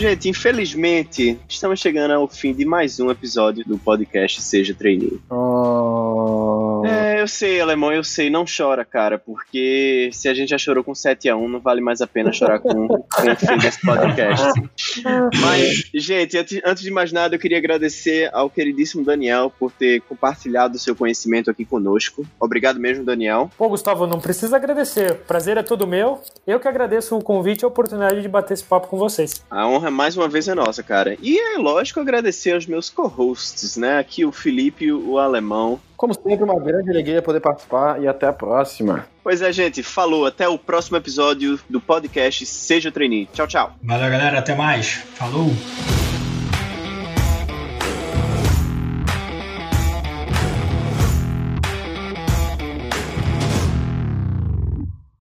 Gente, 0.00 0.30
infelizmente, 0.30 1.38
estamos 1.46 1.78
chegando 1.78 2.12
ao 2.12 2.26
fim 2.26 2.54
de 2.54 2.64
mais 2.64 2.98
um 2.98 3.10
episódio 3.10 3.62
do 3.66 3.76
podcast 3.76 4.40
Seja 4.40 4.72
Trainee. 4.72 5.20
Oh. 5.28 6.49
Eu 7.20 7.28
sei, 7.28 7.60
alemão, 7.60 7.92
eu 7.92 8.02
sei, 8.02 8.30
não 8.30 8.46
chora, 8.46 8.82
cara, 8.82 9.18
porque 9.18 10.08
se 10.10 10.26
a 10.26 10.32
gente 10.32 10.48
já 10.48 10.56
chorou 10.56 10.82
com 10.82 10.94
7 10.94 11.28
a 11.28 11.36
1 11.36 11.48
não 11.50 11.60
vale 11.60 11.82
mais 11.82 12.00
a 12.00 12.06
pena 12.06 12.32
chorar 12.32 12.60
com, 12.60 12.88
com 12.88 13.30
o 13.30 13.36
fim 13.36 13.58
desse 13.58 13.78
podcast. 13.82 14.42
Mas, 15.38 15.90
gente, 15.92 16.38
antes 16.64 16.82
de 16.82 16.90
mais 16.90 17.12
nada, 17.12 17.34
eu 17.34 17.38
queria 17.38 17.58
agradecer 17.58 18.30
ao 18.32 18.48
queridíssimo 18.48 19.04
Daniel 19.04 19.52
por 19.58 19.70
ter 19.70 20.00
compartilhado 20.00 20.76
o 20.76 20.78
seu 20.78 20.96
conhecimento 20.96 21.50
aqui 21.50 21.62
conosco. 21.62 22.24
Obrigado 22.40 22.80
mesmo, 22.80 23.04
Daniel. 23.04 23.50
Pô, 23.58 23.68
Gustavo, 23.68 24.06
não 24.06 24.18
precisa 24.18 24.56
agradecer. 24.56 25.16
Prazer 25.26 25.58
é 25.58 25.62
todo 25.62 25.86
meu. 25.86 26.22
Eu 26.46 26.58
que 26.58 26.68
agradeço 26.68 27.18
o 27.18 27.22
convite 27.22 27.60
e 27.60 27.64
a 27.66 27.68
oportunidade 27.68 28.22
de 28.22 28.28
bater 28.28 28.54
esse 28.54 28.64
papo 28.64 28.88
com 28.88 28.96
vocês. 28.96 29.44
A 29.50 29.68
honra 29.68 29.90
mais 29.90 30.16
uma 30.16 30.26
vez 30.26 30.48
é 30.48 30.54
nossa, 30.54 30.82
cara. 30.82 31.18
E 31.20 31.38
é 31.38 31.58
lógico 31.58 32.00
agradecer 32.00 32.52
aos 32.52 32.64
meus 32.64 32.88
co-hosts, 32.88 33.76
né? 33.76 33.98
Aqui 33.98 34.24
o 34.24 34.32
Felipe 34.32 34.86
e 34.86 34.92
o 34.92 35.18
Alemão. 35.18 35.78
Como 36.00 36.14
sempre, 36.14 36.42
uma 36.42 36.58
grande 36.58 36.88
alegria 36.88 37.20
poder 37.20 37.40
participar 37.40 38.02
e 38.02 38.08
até 38.08 38.26
a 38.26 38.32
próxima. 38.32 39.04
Pois 39.22 39.42
é, 39.42 39.52
gente. 39.52 39.82
Falou. 39.82 40.24
Até 40.24 40.48
o 40.48 40.56
próximo 40.56 40.96
episódio 40.96 41.60
do 41.68 41.78
podcast 41.78 42.46
Seja 42.46 42.90
Trainee. 42.90 43.28
Tchau, 43.34 43.46
tchau. 43.46 43.72
Valeu, 43.82 44.10
galera. 44.10 44.38
Até 44.38 44.54
mais. 44.54 44.92
Falou. 45.14 45.50